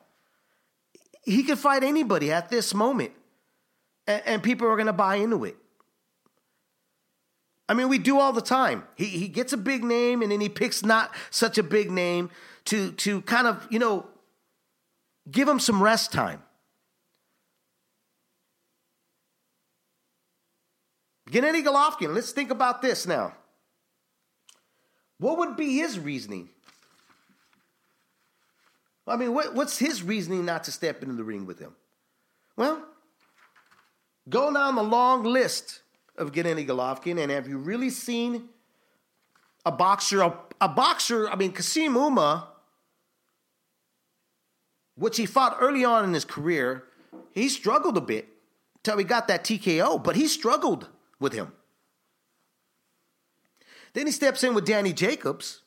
He 1.24 1.44
could 1.44 1.58
fight 1.58 1.84
anybody 1.84 2.32
at 2.32 2.50
this 2.50 2.74
moment, 2.74 3.12
and, 4.08 4.22
and 4.26 4.44
people 4.44 4.68
are 4.68 4.76
going 4.76 4.88
to 4.88 4.94
buy 4.94 5.16
into 5.16 5.46
it. 5.46 5.58
I 7.70 7.74
mean, 7.74 7.88
we 7.88 7.98
do 7.98 8.20
all 8.20 8.34
the 8.34 8.42
time. 8.42 8.84
He, 8.96 9.06
he 9.06 9.28
gets 9.28 9.54
a 9.54 9.58
big 9.58 9.84
name 9.84 10.22
and 10.22 10.32
then 10.32 10.42
he 10.42 10.50
picks 10.50 10.84
not 10.84 11.16
such 11.30 11.58
a 11.58 11.64
big 11.64 11.90
name 11.90 12.30
to, 12.66 12.92
to 12.92 13.22
kind 13.22 13.48
of, 13.48 13.66
you 13.70 13.80
know, 13.80 14.06
give 15.32 15.48
him 15.48 15.60
some 15.60 15.82
rest 15.82 16.12
time. 16.12 16.44
Gennady 21.30 21.64
Golovkin, 21.64 22.14
let's 22.14 22.32
think 22.32 22.52
about 22.52 22.82
this 22.82 23.08
now. 23.08 23.34
What 25.18 25.38
would 25.38 25.56
be 25.56 25.78
his 25.78 25.98
reasoning? 25.98 26.50
I 29.06 29.18
mean, 29.18 29.34
what, 29.34 29.54
what's 29.54 29.78
his 29.78 30.02
reasoning 30.02 30.46
not 30.46 30.64
to 30.66 30.72
step 30.72 31.02
into 31.04 31.16
the 31.16 31.24
ring 31.24 31.46
with 31.46 31.60
him? 31.60 31.76
Well, 32.56 32.86
go 34.30 34.54
down 34.54 34.76
the 34.76 34.84
long 34.84 35.24
list 35.24 35.82
of 36.18 36.32
Gennady 36.32 36.66
Golovkin, 36.66 37.20
and 37.20 37.32
have 37.32 37.48
you 37.48 37.58
really 37.58 37.90
seen 37.90 38.50
a 39.66 39.72
boxer? 39.72 40.22
A, 40.22 40.38
a 40.62 40.70
boxer, 40.70 41.30
I 41.30 41.36
mean, 41.36 41.52
Kassim 41.52 41.96
Ouma, 41.96 42.46
which 44.96 45.18
he 45.18 45.26
fought 45.26 45.58
early 45.60 45.84
on 45.84 46.06
in 46.06 46.14
his 46.14 46.26
career, 46.26 46.84
he 47.32 47.50
struggled 47.50 47.98
a 47.98 48.02
bit 48.02 48.30
until 48.78 48.98
he 48.98 49.04
got 49.04 49.28
that 49.28 49.44
TKO, 49.44 50.02
but 50.02 50.16
he 50.16 50.28
struggled 50.28 50.88
with 51.20 51.34
him. 51.34 51.52
Then 53.94 54.06
he 54.06 54.12
steps 54.12 54.44
in 54.44 54.54
with 54.54 54.66
Danny 54.66 54.94
Jacobs, 54.94 55.62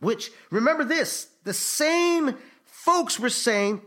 which, 0.00 0.30
remember 0.50 0.84
this, 0.84 1.28
the 1.44 1.54
same 1.54 2.36
folks 2.88 3.20
were 3.20 3.28
saying 3.28 3.82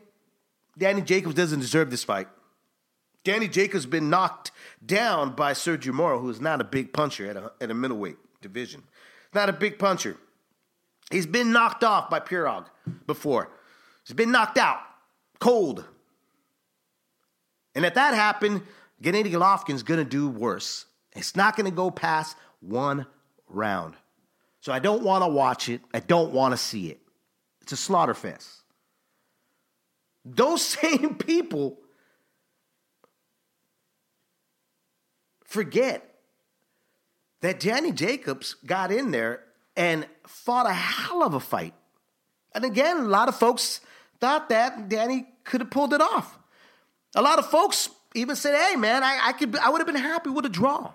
Danny 0.77 1.01
Jacobs 1.01 1.33
doesn't 1.33 1.59
deserve 1.59 1.89
this 1.89 2.03
fight. 2.03 2.27
Danny 3.23 3.47
Jacobs 3.47 3.83
has 3.83 3.89
been 3.89 4.11
knocked 4.11 4.51
down 4.85 5.31
by 5.31 5.53
Sergio 5.53 5.91
Mora, 5.91 6.19
who 6.19 6.29
is 6.29 6.39
not 6.39 6.61
a 6.61 6.63
big 6.63 6.93
puncher 6.93 7.27
at 7.27 7.35
a, 7.35 7.51
at 7.59 7.71
a 7.71 7.73
middleweight 7.73 8.17
division. 8.41 8.83
Not 9.33 9.49
a 9.49 9.53
big 9.53 9.79
puncher. 9.79 10.17
He's 11.09 11.25
been 11.25 11.51
knocked 11.51 11.83
off 11.83 12.11
by 12.11 12.19
Pirog 12.19 12.67
before. 13.07 13.49
He's 14.05 14.15
been 14.15 14.31
knocked 14.31 14.59
out 14.59 14.77
cold. 15.39 15.83
And 17.73 17.85
if 17.85 17.95
that 17.95 18.13
happened, 18.13 18.61
Gennady 19.01 19.31
Golovkin's 19.31 19.81
going 19.81 19.99
to 19.99 20.09
do 20.09 20.29
worse. 20.29 20.85
It's 21.13 21.35
not 21.35 21.55
going 21.55 21.69
to 21.69 21.75
go 21.75 21.89
past 21.89 22.37
one 22.59 23.07
round. 23.49 23.95
So 24.59 24.71
I 24.71 24.77
don't 24.77 25.01
want 25.01 25.23
to 25.23 25.27
watch 25.27 25.69
it. 25.69 25.81
I 25.91 26.01
don't 26.01 26.33
want 26.33 26.51
to 26.53 26.57
see 26.57 26.89
it. 26.89 26.99
It's 27.61 27.71
a 27.71 27.77
slaughter 27.77 28.13
fest. 28.13 28.60
Those 30.23 30.63
same 30.81 31.15
people 31.15 31.79
forget 35.43 36.07
that 37.41 37.59
Danny 37.59 37.91
Jacobs 37.91 38.55
got 38.65 38.91
in 38.91 39.11
there 39.11 39.43
and 39.75 40.07
fought 40.27 40.65
a 40.65 40.73
hell 40.73 41.23
of 41.23 41.33
a 41.33 41.39
fight. 41.39 41.73
And 42.53 42.63
again, 42.63 42.97
a 42.97 43.01
lot 43.01 43.27
of 43.27 43.35
folks 43.35 43.81
thought 44.19 44.49
that 44.49 44.89
Danny 44.89 45.27
could 45.43 45.61
have 45.61 45.71
pulled 45.71 45.93
it 45.93 46.01
off. 46.01 46.37
A 47.15 47.21
lot 47.21 47.39
of 47.39 47.47
folks 47.47 47.89
even 48.13 48.35
said, 48.35 48.55
"Hey, 48.55 48.75
man, 48.75 49.03
I, 49.03 49.19
I 49.27 49.33
could, 49.33 49.57
I 49.57 49.69
would 49.69 49.79
have 49.79 49.87
been 49.87 49.95
happy 49.95 50.29
with 50.29 50.45
a 50.45 50.49
draw." 50.49 50.93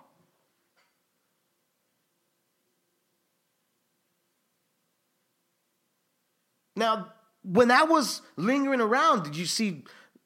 Now, 6.77 7.12
when 7.47 7.69
that 7.69 7.89
was 7.89 8.23
lingering 8.37 8.81
around, 8.81 9.23
did 9.23 9.37
you 9.37 9.47
see 9.47 9.85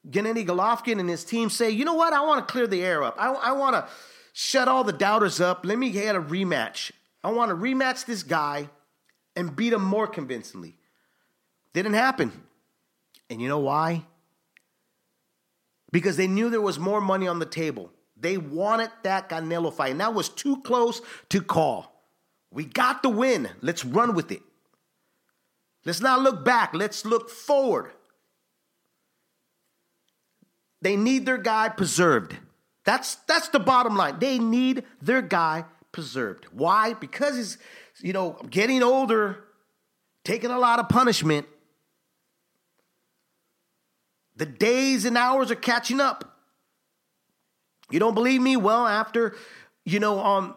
Gennady 0.08 0.46
Golovkin 0.46 0.98
and 0.98 1.08
his 1.08 1.24
team 1.24 1.50
say, 1.50 1.70
"You 1.70 1.84
know 1.84 1.94
what? 1.94 2.12
I 2.12 2.22
want 2.22 2.46
to 2.46 2.50
clear 2.50 2.66
the 2.66 2.82
air 2.82 3.02
up. 3.02 3.16
I, 3.18 3.28
I 3.28 3.52
want 3.52 3.76
to 3.76 3.86
shut 4.32 4.68
all 4.68 4.84
the 4.84 4.92
doubters 4.92 5.40
up. 5.40 5.64
Let 5.64 5.78
me 5.78 5.90
get 5.90 6.16
a 6.16 6.20
rematch. 6.20 6.90
I 7.22 7.30
want 7.30 7.50
to 7.50 7.54
rematch 7.54 8.06
this 8.06 8.22
guy 8.22 8.70
and 9.36 9.54
beat 9.54 9.72
him 9.72 9.84
more 9.84 10.06
convincingly." 10.06 10.76
Didn't 11.72 11.94
happen. 11.94 12.32
And 13.28 13.40
you 13.40 13.48
know 13.48 13.60
why? 13.60 14.04
Because 15.92 16.16
they 16.16 16.26
knew 16.26 16.50
there 16.50 16.60
was 16.60 16.78
more 16.78 17.00
money 17.00 17.28
on 17.28 17.38
the 17.38 17.46
table. 17.46 17.92
They 18.16 18.36
wanted 18.38 18.90
that 19.04 19.28
Canelo 19.28 19.72
fight, 19.72 19.92
and 19.92 20.00
that 20.00 20.14
was 20.14 20.28
too 20.28 20.62
close 20.62 21.00
to 21.28 21.40
call. 21.40 22.04
We 22.50 22.64
got 22.64 23.02
the 23.02 23.08
win. 23.08 23.48
Let's 23.60 23.84
run 23.84 24.14
with 24.14 24.32
it. 24.32 24.42
Let's 25.84 26.00
not 26.00 26.20
look 26.20 26.44
back. 26.44 26.74
Let's 26.74 27.04
look 27.04 27.30
forward. 27.30 27.92
They 30.82 30.96
need 30.96 31.26
their 31.26 31.38
guy 31.38 31.68
preserved. 31.68 32.36
That's 32.84 33.16
that's 33.26 33.48
the 33.48 33.60
bottom 33.60 33.96
line. 33.96 34.18
They 34.18 34.38
need 34.38 34.84
their 35.00 35.22
guy 35.22 35.64
preserved. 35.92 36.46
Why? 36.52 36.94
Because 36.94 37.36
he's, 37.36 37.58
you 38.00 38.12
know, 38.12 38.38
getting 38.48 38.82
older, 38.82 39.44
taking 40.24 40.50
a 40.50 40.58
lot 40.58 40.78
of 40.78 40.88
punishment. 40.88 41.46
The 44.36 44.46
days 44.46 45.04
and 45.04 45.18
hours 45.18 45.50
are 45.50 45.56
catching 45.56 46.00
up. 46.00 46.38
You 47.90 47.98
don't 47.98 48.14
believe 48.14 48.40
me? 48.40 48.56
Well, 48.56 48.86
after, 48.86 49.36
you 49.84 49.98
know, 49.98 50.20
um, 50.20 50.54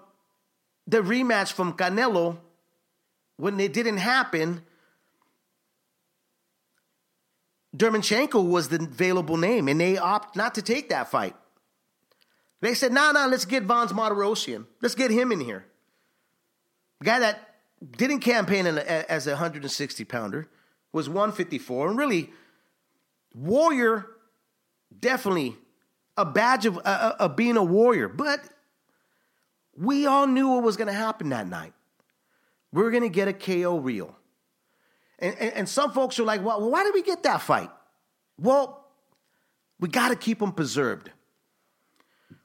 the 0.87 1.01
rematch 1.01 1.51
from 1.51 1.73
Canelo, 1.73 2.37
when 3.37 3.59
it 3.59 3.73
didn't 3.73 3.97
happen, 3.97 4.61
Derevyanchenko 7.75 8.47
was 8.47 8.69
the 8.69 8.75
available 8.77 9.37
name, 9.37 9.67
and 9.67 9.79
they 9.79 9.97
opted 9.97 10.35
not 10.35 10.55
to 10.55 10.61
take 10.61 10.89
that 10.89 11.09
fight. 11.09 11.35
They 12.61 12.73
said, 12.73 12.93
nah, 12.93 13.11
nah, 13.11 13.25
let's 13.25 13.45
get 13.45 13.63
Vanes 13.63 13.91
Martirosyan. 13.91 14.65
Let's 14.81 14.95
get 14.95 15.11
him 15.11 15.31
in 15.31 15.41
here. 15.41 15.65
The 16.99 17.05
guy 17.05 17.19
that 17.19 17.55
didn't 17.97 18.19
campaign 18.19 18.65
a, 18.65 18.79
as 19.11 19.27
a 19.27 19.31
160 19.31 20.05
pounder 20.05 20.47
was 20.93 21.09
154. 21.09 21.89
And 21.89 21.97
really, 21.97 22.29
warrior, 23.35 24.05
definitely 24.97 25.57
a 26.15 26.23
badge 26.23 26.65
of, 26.65 26.79
uh, 26.85 27.15
of 27.19 27.35
being 27.35 27.57
a 27.57 27.63
warrior. 27.63 28.07
But 28.07 28.41
we 29.75 30.05
all 30.05 30.27
knew 30.27 30.49
what 30.49 30.63
was 30.63 30.77
going 30.77 30.87
to 30.87 30.93
happen 30.93 31.29
that 31.29 31.47
night. 31.47 31.73
We 32.71 32.83
are 32.83 32.91
going 32.91 33.03
to 33.03 33.09
get 33.09 33.27
a 33.27 33.33
KO 33.33 33.77
reel. 33.77 34.15
And, 35.23 35.37
and, 35.39 35.53
and 35.53 35.69
some 35.69 35.93
folks 35.93 36.19
are 36.19 36.23
like, 36.23 36.43
well, 36.43 36.69
why 36.69 36.83
did 36.83 36.93
we 36.93 37.01
get 37.01 37.23
that 37.23 37.41
fight? 37.41 37.69
Well, 38.37 38.85
we 39.79 39.87
got 39.87 40.09
to 40.09 40.17
keep 40.17 40.41
him 40.41 40.51
preserved. 40.51 41.09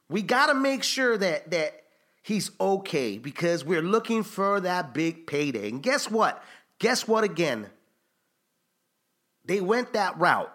We 0.08 0.22
got 0.22 0.46
to 0.46 0.54
make 0.54 0.84
sure 0.84 1.18
that 1.18 1.50
that 1.50 1.82
he's 2.22 2.52
okay 2.60 3.18
because 3.18 3.64
we're 3.64 3.82
looking 3.82 4.22
for 4.22 4.60
that 4.60 4.94
big 4.94 5.26
payday. 5.26 5.70
And 5.70 5.82
guess 5.82 6.08
what? 6.08 6.42
Guess 6.78 7.08
what 7.08 7.24
again? 7.24 7.66
They 9.44 9.60
went 9.60 9.94
that 9.94 10.16
route. 10.20 10.54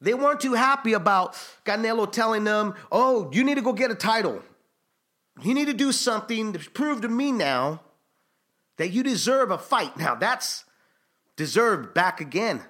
They 0.00 0.14
weren't 0.14 0.40
too 0.40 0.54
happy 0.54 0.94
about 0.94 1.34
Canelo 1.66 2.10
telling 2.10 2.44
them, 2.44 2.76
oh, 2.90 3.28
you 3.32 3.44
need 3.44 3.56
to 3.56 3.62
go 3.62 3.74
get 3.74 3.90
a 3.90 3.94
title. 3.94 4.42
You 5.42 5.52
need 5.52 5.66
to 5.66 5.74
do 5.74 5.92
something 5.92 6.54
to 6.54 6.70
prove 6.70 7.02
to 7.02 7.08
me 7.08 7.30
now 7.30 7.82
that 8.78 8.88
you 8.88 9.02
deserve 9.02 9.50
a 9.50 9.58
fight. 9.58 9.96
Now, 9.96 10.14
that's 10.14 10.64
deserved 11.36 11.94
back 11.94 12.20
again. 12.20 12.62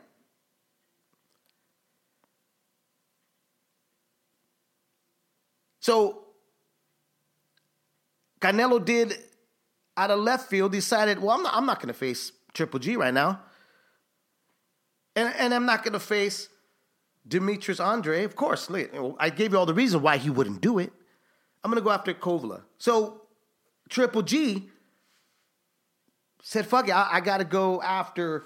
So, 5.80 6.24
Canelo 8.40 8.84
did 8.84 9.16
out 9.96 10.10
of 10.10 10.20
left 10.20 10.50
field, 10.50 10.72
decided, 10.72 11.20
well, 11.20 11.36
I'm 11.36 11.42
not, 11.42 11.54
I'm 11.54 11.66
not 11.66 11.78
going 11.78 11.88
to 11.88 11.94
face 11.94 12.32
Triple 12.52 12.78
G 12.78 12.96
right 12.96 13.14
now. 13.14 13.40
And, 15.16 15.34
and 15.36 15.54
I'm 15.54 15.66
not 15.66 15.82
going 15.82 15.94
to 15.94 16.00
face 16.00 16.48
Demetrius 17.26 17.80
Andrade. 17.80 18.24
Of 18.24 18.36
course, 18.36 18.70
I 19.18 19.30
gave 19.30 19.52
you 19.52 19.58
all 19.58 19.66
the 19.66 19.74
reason 19.74 20.02
why 20.02 20.18
he 20.18 20.30
wouldn't 20.30 20.60
do 20.60 20.78
it. 20.78 20.92
I'm 21.64 21.70
going 21.70 21.82
to 21.82 21.84
go 21.84 21.90
after 21.90 22.14
Kovalev. 22.14 22.62
So 22.78 23.22
Triple 23.88 24.22
G 24.22 24.70
said, 26.42 26.66
fuck 26.66 26.88
it, 26.88 26.92
I, 26.92 27.08
I 27.14 27.20
got 27.20 27.38
to 27.38 27.44
go 27.44 27.82
after 27.82 28.44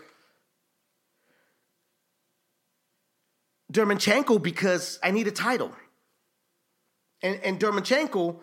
Derevyanchenko 3.72 4.42
because 4.42 4.98
I 5.02 5.10
need 5.10 5.26
a 5.26 5.32
title. 5.32 5.72
And, 7.22 7.40
and 7.44 7.60
Derevyanchenko 7.60 8.36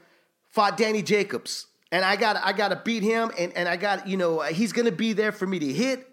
fought 0.47 0.77
Danny 0.77 1.01
Jacobs. 1.01 1.67
And 1.91 2.05
I 2.05 2.15
got 2.15 2.35
I 2.38 2.53
got 2.53 2.69
to 2.69 2.75
beat 2.75 3.01
him, 3.01 3.31
and, 3.38 3.51
and 3.57 3.67
I 3.67 3.75
got, 3.75 4.07
you 4.07 4.15
know, 4.15 4.41
he's 4.41 4.73
to 4.73 4.91
be 4.91 5.13
there 5.13 5.31
for 5.31 5.47
me 5.47 5.57
to 5.59 5.73
hit. 5.73 6.07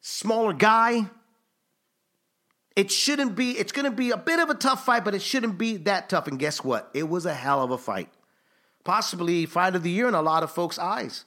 Smaller 0.00 0.52
guy. 0.52 1.08
It 2.74 2.90
shouldn't 2.90 3.36
be, 3.36 3.52
it's 3.52 3.72
going 3.72 3.86
to 3.86 3.96
be 3.96 4.10
a 4.10 4.16
bit 4.18 4.38
of 4.38 4.50
a 4.50 4.54
tough 4.54 4.84
fight, 4.84 5.04
but 5.04 5.14
it 5.14 5.22
shouldn't 5.22 5.56
be 5.56 5.78
that 5.78 6.08
tough. 6.08 6.26
And 6.26 6.38
guess 6.38 6.62
what? 6.62 6.90
It 6.92 7.08
was 7.08 7.24
a 7.24 7.32
hell 7.32 7.62
of 7.62 7.70
a 7.70 7.78
fight. 7.78 8.10
Possibly 8.84 9.46
fight 9.46 9.74
of 9.74 9.82
the 9.82 9.90
year 9.90 10.08
in 10.08 10.14
a 10.14 10.20
lot 10.20 10.42
of 10.42 10.50
folks' 10.50 10.78
eyes. 10.78 11.24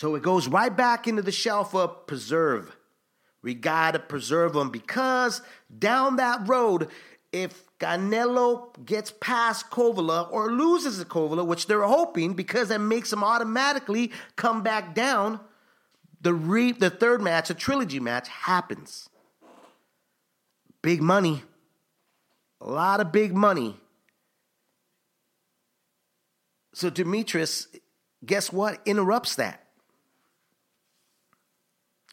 So 0.00 0.14
it 0.14 0.22
goes 0.22 0.48
right 0.48 0.74
back 0.74 1.06
into 1.06 1.20
the 1.20 1.30
shelf 1.30 1.74
of 1.74 2.06
preserve. 2.06 2.74
We 3.42 3.52
got 3.52 3.90
to 3.90 3.98
preserve 3.98 4.54
them 4.54 4.70
because 4.70 5.42
down 5.78 6.16
that 6.16 6.48
road, 6.48 6.88
if 7.32 7.66
Canelo 7.78 8.82
gets 8.82 9.12
past 9.20 9.68
Kovalev 9.68 10.32
or 10.32 10.52
loses 10.52 11.00
to 11.00 11.04
Kovalev, 11.04 11.46
which 11.46 11.66
they're 11.66 11.82
hoping 11.82 12.32
because 12.32 12.68
that 12.68 12.80
makes 12.80 13.12
him 13.12 13.22
automatically 13.22 14.10
come 14.36 14.62
back 14.62 14.94
down, 14.94 15.38
the 16.22 16.32
re 16.32 16.72
the 16.72 16.88
third 16.88 17.20
match, 17.20 17.50
a 17.50 17.54
trilogy 17.54 18.00
match, 18.00 18.26
happens. 18.28 19.10
Big 20.80 21.02
money. 21.02 21.42
A 22.62 22.70
lot 22.70 23.00
of 23.00 23.12
big 23.12 23.34
money. 23.34 23.76
So 26.72 26.88
Demetrius, 26.88 27.68
guess 28.24 28.50
what? 28.50 28.80
Interrupts 28.86 29.34
that. 29.34 29.59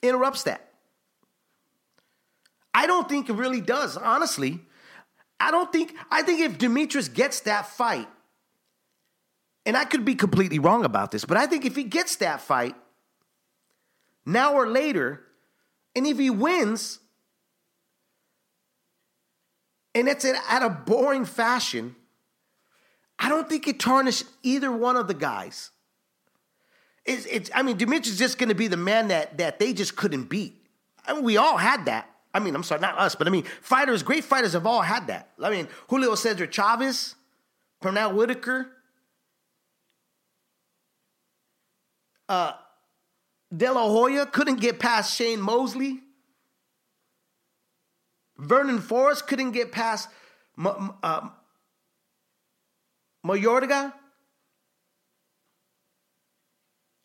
Interrupts 0.02 0.44
that. 0.44 0.74
I 2.74 2.86
don't 2.86 3.10
think 3.10 3.30
it 3.30 3.34
really 3.34 3.62
does, 3.62 3.98
honestly. 3.98 4.62
I 5.40 5.52
don't 5.52 5.72
think, 5.72 5.94
I 6.12 6.22
think 6.22 6.42
if 6.42 6.58
Demetrius 6.58 7.08
gets 7.08 7.42
that 7.42 7.68
fight, 7.68 8.08
and 9.66 9.76
I 9.76 9.86
could 9.86 10.06
be 10.06 10.16
completely 10.16 10.60
wrong 10.60 10.86
about 10.86 11.12
this, 11.12 11.26
but 11.26 11.38
I 11.38 11.46
think 11.46 11.66
if 11.66 11.76
he 11.76 11.84
gets 11.84 12.18
that 12.18 12.42
fight, 12.42 12.76
now 14.26 14.54
or 14.54 14.68
later, 14.68 15.24
and 15.96 16.06
if 16.06 16.18
he 16.18 16.30
wins, 16.30 17.00
and 19.96 20.08
it's 20.08 20.26
at 20.26 20.62
a 20.62 20.70
boring 20.70 21.26
fashion, 21.26 21.96
I 23.18 23.30
don't 23.30 23.50
think 23.50 23.68
it 23.68 23.80
tarnished 23.80 24.26
either 24.44 24.72
one 24.72 24.96
of 24.96 25.08
the 25.08 25.14
guys. 25.14 25.72
It's, 27.08 27.26
it's 27.26 27.50
I 27.56 27.64
mean, 27.64 27.78
Demetrius 27.78 28.10
is 28.10 28.20
just 28.20 28.38
going 28.38 28.50
to 28.50 28.56
be 28.56 28.68
the 28.68 28.78
man 28.78 29.08
that 29.08 29.38
that 29.38 29.58
they 29.60 29.74
just 29.74 29.96
couldn't 29.96 30.26
beat. 30.26 30.62
I 31.08 31.14
mean, 31.14 31.24
we 31.24 31.38
all 31.38 31.58
had 31.58 31.86
that. 31.86 32.10
I 32.34 32.40
mean, 32.40 32.54
I'm 32.54 32.64
sorry, 32.64 32.82
not 32.82 33.00
us, 33.00 33.16
but 33.16 33.26
I 33.26 33.32
mean, 33.32 33.46
fighters, 33.62 34.04
great 34.04 34.24
fighters 34.24 34.54
have 34.54 34.68
all 34.68 34.82
had 34.82 35.08
that. 35.08 35.30
I 35.42 35.50
mean, 35.50 35.68
Julio 35.90 36.14
Cesar 36.16 36.46
Chavez, 36.46 37.16
Pernell 37.82 38.14
Whitaker, 38.14 38.68
uh, 42.28 42.52
De 43.56 43.72
La 43.72 43.88
Hoya 43.88 44.26
couldn't 44.26 44.60
get 44.60 44.78
past 44.78 45.16
Shane 45.16 45.42
Mosley. 45.42 46.02
Vernon 48.38 48.82
Forrest 48.82 49.28
couldn't 49.28 49.52
get 49.52 49.72
past 49.72 50.10
uh, 50.64 51.30
Mayorga. 53.26 53.94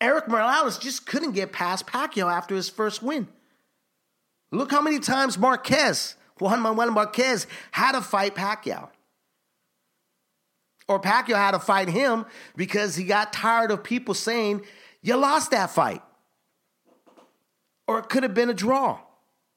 Erik 0.03 0.27
Morales 0.27 0.77
just 0.77 1.05
couldn't 1.05 1.31
get 1.31 1.51
past 1.51 1.87
Pacquiao 1.87 2.31
after 2.31 2.53
his 2.53 2.69
first 2.69 3.01
win. 3.01 3.27
Look 4.51 4.69
how 4.69 4.81
many 4.81 4.99
times 4.99 5.37
Marquez, 5.37 6.15
Juan 6.39 6.61
Manuel 6.61 6.91
Marquez, 6.91 7.47
had 7.71 7.93
to 7.93 8.01
fight 8.01 8.35
Pacquiao. 8.35 8.89
Or 10.87 10.99
Pacquiao 10.99 11.35
had 11.35 11.51
to 11.51 11.59
fight 11.59 11.87
him 11.87 12.25
because 12.55 12.95
he 12.95 13.05
got 13.05 13.31
tired 13.31 13.71
of 13.71 13.83
people 13.83 14.13
saying, 14.13 14.63
You 15.01 15.15
lost 15.15 15.51
that 15.51 15.71
fight 15.71 16.01
or 17.87 17.99
it 17.99 18.09
could 18.09 18.23
have 18.23 18.33
been 18.33 18.49
a 18.49 18.53
draw. 18.53 18.99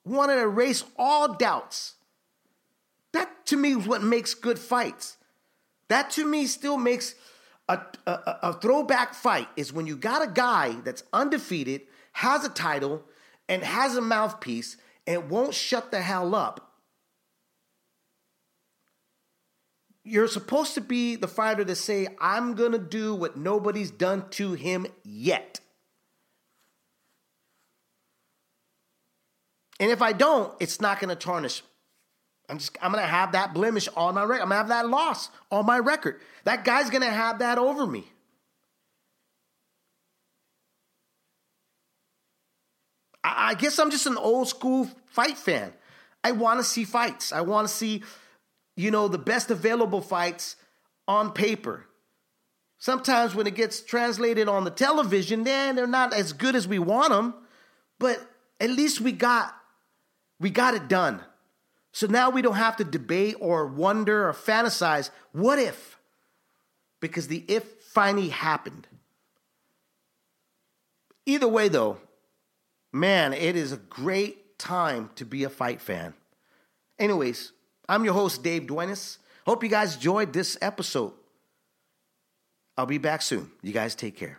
Wanted 0.05 0.37
to 0.37 0.43
erase 0.43 0.85
all 0.97 1.35
doubts. 1.35 1.95
That 3.13 3.47
to 3.47 3.57
me 3.57 3.73
is 3.73 3.87
what 3.87 4.03
makes 4.03 4.35
good 4.35 4.59
fights. 4.59 5.17
That 5.89 6.11
to 6.13 6.25
me 6.25 6.47
still 6.47 6.77
makes 6.77 7.15
a, 7.69 7.81
a, 8.07 8.39
a, 8.43 8.53
throwback 8.55 9.15
fight 9.15 9.49
is 9.57 9.73
when 9.73 9.87
you 9.87 9.97
got 9.97 10.23
a 10.23 10.31
guy 10.31 10.77
that's 10.85 11.03
undefeated, 11.13 11.83
has 12.13 12.45
a 12.45 12.49
title, 12.49 13.03
and 13.49 13.63
has 13.63 13.97
a 13.97 14.01
mouthpiece, 14.01 14.77
and 15.07 15.29
won't 15.31 15.55
shut 15.55 15.91
the 15.91 16.01
hell 16.01 16.35
up. 16.35 16.73
You're 20.05 20.29
supposed 20.29 20.75
to 20.75 20.81
be 20.81 21.17
the 21.17 21.27
fighter 21.27 21.65
to 21.65 21.75
say, 21.75 22.07
I'm 22.21 22.55
gonna 22.55 22.79
do 22.79 23.15
what 23.15 23.37
nobody's 23.37 23.91
done 23.91 24.29
to 24.31 24.53
him 24.53 24.87
yet. 25.03 25.61
And 29.79 29.91
if 29.91 30.03
I 30.03 30.13
don't, 30.13 30.55
it's 30.61 30.81
not 30.81 31.01
going 31.01 31.11
to 31.11 31.17
tarnish. 31.17 31.63
I'm 32.49 32.59
just 32.59 32.77
I'm 32.81 32.93
to 32.93 33.01
have 33.01 33.33
that 33.33 33.55
blemish 33.55 33.89
on 33.97 34.15
my 34.15 34.23
record. 34.23 34.43
I'm 34.43 34.51
to 34.51 34.55
have 34.55 34.69
that 34.69 34.89
loss 34.89 35.31
on 35.51 35.67
my 35.67 35.79
record. 35.79 36.21
That 36.45 36.65
guy's 36.65 36.91
to 36.91 37.11
have 37.11 37.41
that 37.41 37.59
over 37.59 37.87
me. 37.87 38.05
I, 43.25 43.51
I 43.51 43.55
guess 43.55 43.79
I'm 43.79 43.91
just 43.91 44.07
an 44.07 44.17
old 44.17 44.49
school 44.49 44.89
fight 45.07 45.37
fan. 45.37 45.73
I 46.23 46.33
want 46.33 46.61
to 46.61 46.65
see 46.65 46.85
fights. 46.85 47.33
I 47.33 47.41
want 47.41 47.69
to 47.69 47.75
see, 47.75 48.03
you 48.77 48.91
know, 48.91 49.09
the 49.09 49.19
best 49.19 49.51
available 49.51 50.01
fights 50.01 50.57
on 51.09 51.33
paper. 51.33 51.87
Sometimes 52.79 53.35
when 53.35 53.47
it 53.47 53.55
gets 53.55 53.81
translated 53.81 54.49
on 54.49 54.65
the 54.65 54.71
television, 54.71 55.45
then 55.45 55.77
they're 55.77 55.87
not 55.87 56.13
as 56.13 56.33
good 56.33 56.55
as 56.55 56.69
we 56.69 56.79
want 56.79 57.11
them, 57.11 57.35
but 57.99 58.21
at 58.61 58.71
least 58.71 59.01
we 59.01 59.13
got 59.13 59.55
we 60.39 60.51
got 60.51 60.75
it 60.75 60.87
done. 60.87 61.23
So 61.97 62.07
now 62.07 62.29
we 62.29 62.43
don't 62.43 62.57
have 62.57 62.77
to 62.77 62.85
debate 62.85 63.37
or 63.41 63.67
wonder 63.67 64.29
or 64.29 64.35
fantasize 64.35 65.09
what 65.33 65.59
if? 65.59 65.99
Because 67.01 67.29
the 67.29 67.43
if 67.49 67.65
finally 67.85 68.29
happened. 68.29 68.87
Either 71.25 71.49
way, 71.49 71.69
though, 71.69 71.97
man, 72.93 73.33
it 73.33 73.57
is 73.57 73.73
a 73.73 73.79
great 73.79 74.59
time 74.59 75.09
to 75.15 75.25
be 75.25 75.45
a 75.45 75.49
fight 75.49 75.81
fan. 75.81 76.13
Anyways, 76.99 77.53
I'm 77.89 78.05
your 78.05 78.13
host, 78.13 78.43
Dave 78.43 78.65
Duenez. 78.65 79.17
Hope 79.47 79.63
you 79.63 79.71
guys 79.71 79.95
enjoyed 79.95 80.35
this 80.35 80.59
episode. 80.61 81.15
I'll 82.77 82.85
be 82.85 82.99
back 82.99 83.23
soon. 83.23 83.51
You 83.63 83.73
guys 83.73 83.95
take 83.95 84.19
care. 84.19 84.39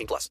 18 0.01 0.07
plus. 0.07 0.29